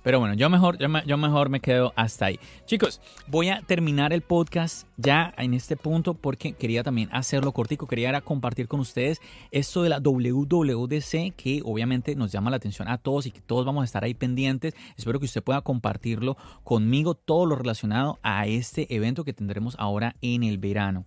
Pero 0.03 0.19
bueno, 0.19 0.35
yo 0.35 0.49
mejor, 0.49 0.79
yo, 0.79 1.19
mejor 1.19 1.49
me 1.51 1.61
quedo 1.61 1.93
hasta 1.97 2.27
ahí. 2.27 2.41
Chicos, 2.65 3.01
voy 3.27 3.49
a 3.51 3.61
terminar 3.63 4.13
el 4.13 4.23
podcast 4.23 4.87
ya 4.97 5.35
en 5.37 5.55
este 5.55 5.77
punto 5.77 6.15
porque 6.15 6.53
quería 6.53 6.83
también 6.83 7.09
hacerlo 7.13 7.53
cortico. 7.53 7.87
Quería 7.87 8.21
compartir 8.23 8.67
con 8.67 8.81
ustedes 8.81 9.21
esto 9.51 9.83
de 9.83 9.91
la 9.91 10.01
WWDC 10.01 11.35
que 11.37 11.61
obviamente 11.65 12.17
nos 12.17 12.33
llama 12.33 12.51
la 12.51 12.57
atención 12.57 12.89
a 12.89 12.99
todos 12.99 13.27
y 13.27 13.31
que 13.31 13.41
todos 13.41 13.67
vamos 13.67 13.83
a 13.83 13.85
estar 13.85 14.05
ahí 14.05 14.15
pendientes. 14.15 14.75
Espero 14.97 15.19
que 15.19 15.27
usted 15.27 15.43
pueda 15.43 15.61
compartirlo 15.61 16.37
conmigo 16.65 17.15
todo 17.15 17.47
lo 17.47 17.57
relacionado 17.57 18.19
a 18.23 18.47
este 18.47 18.95
evento 18.95 19.25
que 19.25 19.33
tendremos 19.33 19.77
ahora 19.79 20.17
en 20.23 20.43
el 20.45 20.59
verano. 20.59 21.05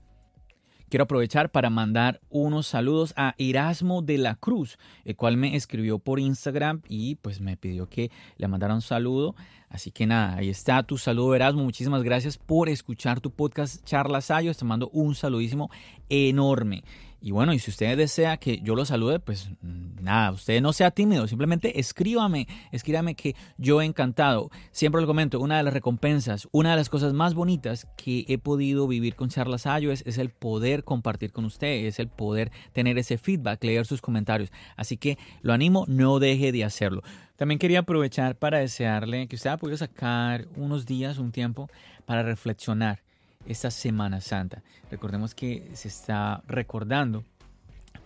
Quiero 0.93 1.06
aprovechar 1.06 1.49
para 1.49 1.71
mandar 1.71 2.21
unos 2.29 2.67
saludos 2.67 3.15
a 3.17 3.34
Erasmo 3.39 4.03
de 4.03 4.19
la 4.19 4.36
Cruz, 4.36 4.77
el 5.06 5.15
cual 5.15 5.38
me 5.38 5.56
escribió 5.56 5.97
por 5.97 6.19
Instagram 6.19 6.84
y 6.88 7.15
pues 7.15 7.41
me 7.41 7.58
pidió 7.58 7.89
que 7.89 8.12
le 8.38 8.47
mandara 8.47 8.75
un 8.75 8.84
saludo. 8.84 9.34
Así 9.69 9.89
que 9.89 10.06
nada, 10.06 10.36
ahí 10.36 10.49
está 10.49 10.84
tu 10.84 10.99
saludo 10.99 11.34
Erasmo. 11.34 11.63
Muchísimas 11.63 12.03
gracias 12.03 12.38
por 12.38 12.69
escuchar 12.69 13.21
tu 13.21 13.32
podcast 13.32 13.84
Charlas 13.84 14.29
Ayos. 14.29 14.58
Te 14.58 14.65
mando 14.65 14.89
un 14.89 15.15
saludísimo 15.15 15.71
enorme. 16.10 16.84
Y 17.26 17.32
bueno, 17.32 17.54
y 17.54 17.60
si 17.60 17.72
usted 17.72 17.96
desea 17.96 18.36
que 18.36 18.60
yo 18.60 18.76
lo 18.76 18.84
salude, 18.84 19.18
pues 19.22 19.50
nada, 19.62 20.32
usted 20.32 20.62
no 20.62 20.74
sea 20.74 20.92
tímido, 20.92 21.26
simplemente 21.26 21.80
escríbame, 21.80 22.50
escríbame 22.74 23.16
que 23.16 23.34
yo 23.58 23.82
he 23.82 23.86
encantado. 23.86 24.52
Siempre 24.74 25.00
lo 25.00 25.08
comento, 25.08 25.40
una 25.40 25.56
de 25.56 25.64
las 25.64 25.74
recompensas, 25.74 26.50
una 26.52 26.72
de 26.72 26.76
las 26.76 26.90
cosas 26.90 27.14
más 27.14 27.34
bonitas 27.34 27.88
que 27.96 28.26
he 28.28 28.38
podido 28.38 28.90
vivir 28.90 29.16
con 29.16 29.30
Charlas 29.30 29.66
iOS 29.66 30.04
es 30.06 30.18
el 30.18 30.32
poder 30.32 30.84
compartir 30.84 31.32
con 31.32 31.46
usted, 31.46 31.86
es 31.86 31.98
el 31.98 32.10
poder 32.10 32.52
tener 32.74 32.98
ese 32.98 33.18
feedback, 33.18 33.64
leer 33.64 33.86
sus 33.86 34.02
comentarios. 34.02 34.52
Así 34.76 34.98
que 34.98 35.18
lo 35.42 35.54
animo, 35.54 35.86
no 35.88 36.20
deje 36.20 36.52
de 36.52 36.66
hacerlo. 36.66 37.04
También 37.38 37.58
quería 37.58 37.80
aprovechar 37.80 38.38
para 38.38 38.60
desearle 38.60 39.30
que 39.30 39.38
usted 39.38 39.50
haya 39.50 39.58
podido 39.58 39.78
sacar 39.78 40.50
unos 40.58 40.86
días, 40.86 41.20
un 41.20 41.32
tiempo, 41.32 41.70
para 42.06 42.22
reflexionar 42.22 43.02
esta 43.45 43.71
Semana 43.71 44.21
Santa. 44.21 44.63
Recordemos 44.89 45.36
que 45.36 45.69
se 45.73 45.88
está 45.88 46.43
recordando, 46.47 47.23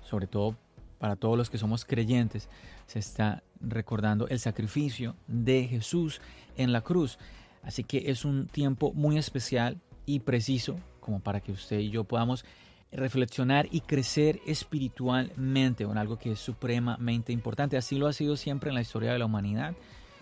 sobre 0.01 0.27
todo 0.27 0.55
para 0.99 1.15
todos 1.15 1.37
los 1.37 1.49
que 1.49 1.57
somos 1.57 1.85
creyentes, 1.85 2.49
se 2.87 2.99
está 2.99 3.43
recordando 3.59 4.27
el 4.27 4.39
sacrificio 4.39 5.15
de 5.27 5.67
Jesús 5.67 6.21
en 6.55 6.71
la 6.71 6.81
cruz. 6.81 7.17
Así 7.63 7.83
que 7.83 8.09
es 8.09 8.25
un 8.25 8.47
tiempo 8.47 8.93
muy 8.93 9.17
especial 9.17 9.79
y 10.05 10.19
preciso 10.21 10.79
como 10.99 11.19
para 11.19 11.41
que 11.41 11.51
usted 11.51 11.79
y 11.79 11.89
yo 11.89 12.03
podamos 12.03 12.45
reflexionar 12.91 13.67
y 13.71 13.81
crecer 13.81 14.39
espiritualmente 14.45 15.83
en 15.83 15.97
algo 15.97 16.17
que 16.17 16.31
es 16.31 16.39
supremamente 16.39 17.33
importante. 17.33 17.77
Así 17.77 17.97
lo 17.97 18.07
ha 18.07 18.13
sido 18.13 18.37
siempre 18.37 18.69
en 18.69 18.75
la 18.75 18.81
historia 18.81 19.11
de 19.11 19.19
la 19.19 19.25
humanidad 19.25 19.75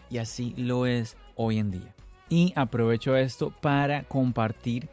y 0.09 0.17
así 0.17 0.53
lo 0.57 0.85
es 0.85 1.17
hoy 1.35 1.59
en 1.59 1.71
día. 1.71 1.93
Y 2.29 2.53
aprovecho 2.55 3.15
esto 3.15 3.51
para 3.61 4.03
compartir 4.03 4.89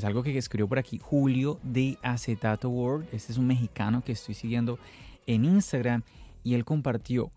pues 0.00 0.06
algo 0.06 0.22
que 0.22 0.38
escribió 0.38 0.66
por 0.66 0.78
aquí 0.78 0.96
Julio 0.96 1.60
de 1.62 1.98
Acetato 2.02 2.70
World. 2.70 3.06
Este 3.12 3.32
es 3.32 3.38
un 3.38 3.46
mexicano 3.46 4.02
que 4.02 4.12
estoy 4.12 4.34
siguiendo 4.34 4.78
en 5.26 5.44
Instagram 5.44 6.04
y 6.42 6.54
él 6.54 6.64
compartió, 6.64 7.30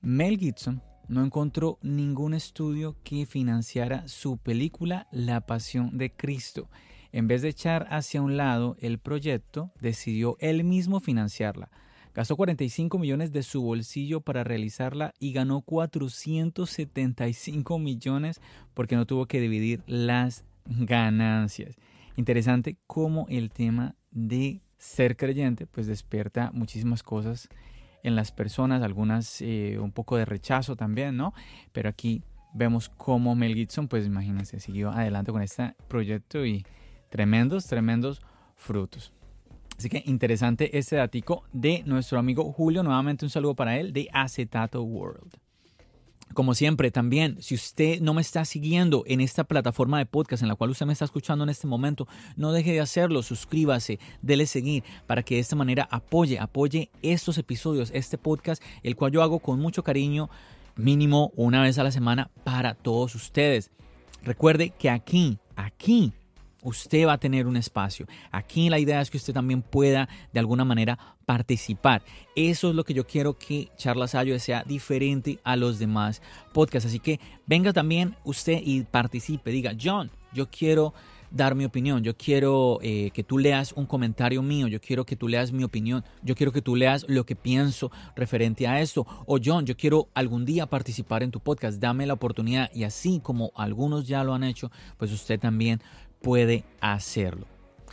Mel 0.00 0.36
Gibson 0.36 0.82
no 1.06 1.24
encontró 1.24 1.78
ningún 1.80 2.34
estudio 2.34 2.96
que 3.04 3.24
financiara 3.24 4.08
su 4.08 4.36
película 4.36 5.06
La 5.12 5.42
Pasión 5.42 5.96
de 5.96 6.10
Cristo. 6.10 6.68
En 7.12 7.28
vez 7.28 7.42
de 7.42 7.50
echar 7.50 7.86
hacia 7.88 8.20
un 8.20 8.36
lado 8.36 8.76
el 8.80 8.98
proyecto, 8.98 9.70
decidió 9.80 10.36
él 10.40 10.64
mismo 10.64 10.98
financiarla. 10.98 11.70
Gastó 12.16 12.34
45 12.34 12.98
millones 12.98 13.30
de 13.30 13.44
su 13.44 13.62
bolsillo 13.62 14.22
para 14.22 14.42
realizarla 14.42 15.14
y 15.20 15.32
ganó 15.32 15.60
475 15.60 17.78
millones 17.78 18.40
porque 18.74 18.96
no 18.96 19.06
tuvo 19.06 19.26
que 19.26 19.40
dividir 19.40 19.84
las 19.86 20.44
ganancias. 20.66 21.76
Interesante 22.18 22.76
cómo 22.88 23.26
el 23.28 23.48
tema 23.48 23.94
de 24.10 24.60
ser 24.76 25.16
creyente 25.16 25.68
pues 25.68 25.86
despierta 25.86 26.50
muchísimas 26.52 27.04
cosas 27.04 27.48
en 28.02 28.16
las 28.16 28.32
personas, 28.32 28.82
algunas 28.82 29.40
eh, 29.40 29.78
un 29.80 29.92
poco 29.92 30.16
de 30.16 30.24
rechazo 30.24 30.74
también, 30.74 31.16
¿no? 31.16 31.32
Pero 31.70 31.88
aquí 31.88 32.24
vemos 32.52 32.88
cómo 32.88 33.36
Mel 33.36 33.54
Gibson, 33.54 33.86
pues 33.86 34.04
imagínense, 34.04 34.58
siguió 34.58 34.90
adelante 34.90 35.30
con 35.30 35.42
este 35.42 35.76
proyecto 35.86 36.44
y 36.44 36.66
tremendos, 37.08 37.68
tremendos 37.68 38.20
frutos. 38.56 39.12
Así 39.78 39.88
que 39.88 40.02
interesante 40.04 40.76
este 40.76 40.96
datico 40.96 41.44
de 41.52 41.84
nuestro 41.86 42.18
amigo 42.18 42.52
Julio. 42.52 42.82
Nuevamente 42.82 43.26
un 43.26 43.30
saludo 43.30 43.54
para 43.54 43.78
él 43.78 43.92
de 43.92 44.08
Acetato 44.12 44.82
World. 44.82 45.38
Como 46.34 46.54
siempre, 46.54 46.90
también, 46.90 47.36
si 47.40 47.54
usted 47.54 48.00
no 48.00 48.14
me 48.14 48.20
está 48.20 48.44
siguiendo 48.44 49.02
en 49.06 49.20
esta 49.20 49.44
plataforma 49.44 49.98
de 49.98 50.06
podcast 50.06 50.42
en 50.42 50.48
la 50.48 50.54
cual 50.54 50.70
usted 50.70 50.86
me 50.86 50.92
está 50.92 51.04
escuchando 51.04 51.44
en 51.44 51.50
este 51.50 51.66
momento, 51.66 52.06
no 52.36 52.52
deje 52.52 52.72
de 52.72 52.80
hacerlo, 52.80 53.22
suscríbase, 53.22 53.98
dele 54.22 54.46
seguir 54.46 54.84
para 55.06 55.22
que 55.22 55.36
de 55.36 55.40
esta 55.40 55.56
manera 55.56 55.88
apoye, 55.90 56.38
apoye 56.38 56.90
estos 57.02 57.38
episodios, 57.38 57.90
este 57.92 58.18
podcast, 58.18 58.62
el 58.82 58.94
cual 58.94 59.12
yo 59.12 59.22
hago 59.22 59.40
con 59.40 59.58
mucho 59.58 59.82
cariño, 59.82 60.30
mínimo 60.76 61.32
una 61.34 61.62
vez 61.62 61.78
a 61.78 61.84
la 61.84 61.90
semana 61.90 62.30
para 62.44 62.74
todos 62.74 63.14
ustedes. 63.14 63.70
Recuerde 64.22 64.70
que 64.70 64.90
aquí, 64.90 65.38
aquí 65.56 66.12
usted 66.68 67.06
va 67.06 67.14
a 67.14 67.18
tener 67.18 67.46
un 67.46 67.56
espacio. 67.56 68.06
Aquí 68.30 68.68
la 68.68 68.78
idea 68.78 69.00
es 69.00 69.10
que 69.10 69.16
usted 69.16 69.32
también 69.32 69.62
pueda 69.62 70.08
de 70.32 70.40
alguna 70.40 70.64
manera 70.64 70.98
participar. 71.26 72.02
Eso 72.34 72.70
es 72.70 72.74
lo 72.74 72.84
que 72.84 72.94
yo 72.94 73.06
quiero 73.06 73.36
que 73.36 73.70
Charlas 73.76 74.14
Ayo 74.14 74.38
sea 74.38 74.64
diferente 74.64 75.38
a 75.44 75.56
los 75.56 75.78
demás 75.78 76.22
podcasts. 76.52 76.88
Así 76.88 77.00
que 77.00 77.20
venga 77.46 77.72
también 77.72 78.16
usted 78.24 78.60
y 78.64 78.82
participe. 78.82 79.50
Diga, 79.50 79.72
John, 79.80 80.10
yo 80.32 80.48
quiero 80.50 80.94
dar 81.30 81.54
mi 81.54 81.64
opinión, 81.64 82.02
yo 82.02 82.16
quiero 82.16 82.78
eh, 82.82 83.10
que 83.12 83.22
tú 83.22 83.38
leas 83.38 83.72
un 83.72 83.86
comentario 83.86 84.42
mío, 84.42 84.66
yo 84.66 84.80
quiero 84.80 85.04
que 85.04 85.16
tú 85.16 85.28
leas 85.28 85.52
mi 85.52 85.64
opinión, 85.64 86.04
yo 86.22 86.34
quiero 86.34 86.52
que 86.52 86.62
tú 86.62 86.74
leas 86.76 87.04
lo 87.08 87.24
que 87.24 87.36
pienso 87.36 87.90
referente 88.16 88.66
a 88.66 88.80
esto. 88.80 89.06
O 89.26 89.38
John, 89.42 89.66
yo 89.66 89.76
quiero 89.76 90.08
algún 90.14 90.44
día 90.44 90.66
participar 90.66 91.22
en 91.22 91.30
tu 91.30 91.40
podcast, 91.40 91.78
dame 91.80 92.06
la 92.06 92.14
oportunidad 92.14 92.70
y 92.74 92.84
así 92.84 93.20
como 93.22 93.52
algunos 93.56 94.06
ya 94.06 94.24
lo 94.24 94.34
han 94.34 94.44
hecho, 94.44 94.70
pues 94.96 95.12
usted 95.12 95.38
también 95.38 95.82
puede 96.20 96.64
hacerlo. 96.80 97.46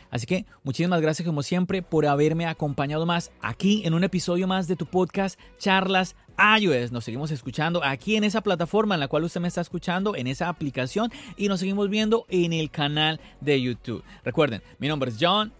Así 0.09 0.27
que 0.27 0.45
muchísimas 0.63 1.01
gracias 1.01 1.27
como 1.27 1.43
siempre 1.43 1.81
por 1.81 2.05
haberme 2.05 2.45
acompañado 2.45 3.05
más 3.05 3.31
aquí 3.41 3.81
en 3.85 3.93
un 3.93 4.03
episodio 4.05 4.47
más 4.47 4.67
de 4.67 4.77
tu 4.77 4.85
podcast 4.85 5.37
Charlas 5.57 6.15
iOS. 6.37 6.91
Nos 6.91 7.03
seguimos 7.03 7.31
escuchando 7.31 7.83
aquí 7.83 8.15
en 8.15 8.23
esa 8.23 8.41
plataforma 8.41 8.95
en 8.95 9.01
la 9.01 9.07
cual 9.07 9.25
usted 9.25 9.41
me 9.41 9.49
está 9.49 9.61
escuchando, 9.61 10.15
en 10.15 10.27
esa 10.27 10.47
aplicación 10.47 11.11
y 11.35 11.49
nos 11.49 11.59
seguimos 11.59 11.89
viendo 11.89 12.25
en 12.29 12.53
el 12.53 12.71
canal 12.71 13.19
de 13.41 13.61
YouTube. 13.61 14.03
Recuerden, 14.23 14.61
mi 14.79 14.87
nombre 14.87 15.11
es 15.11 15.17
John. 15.19 15.51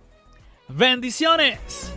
Bendiciones. 0.69 1.93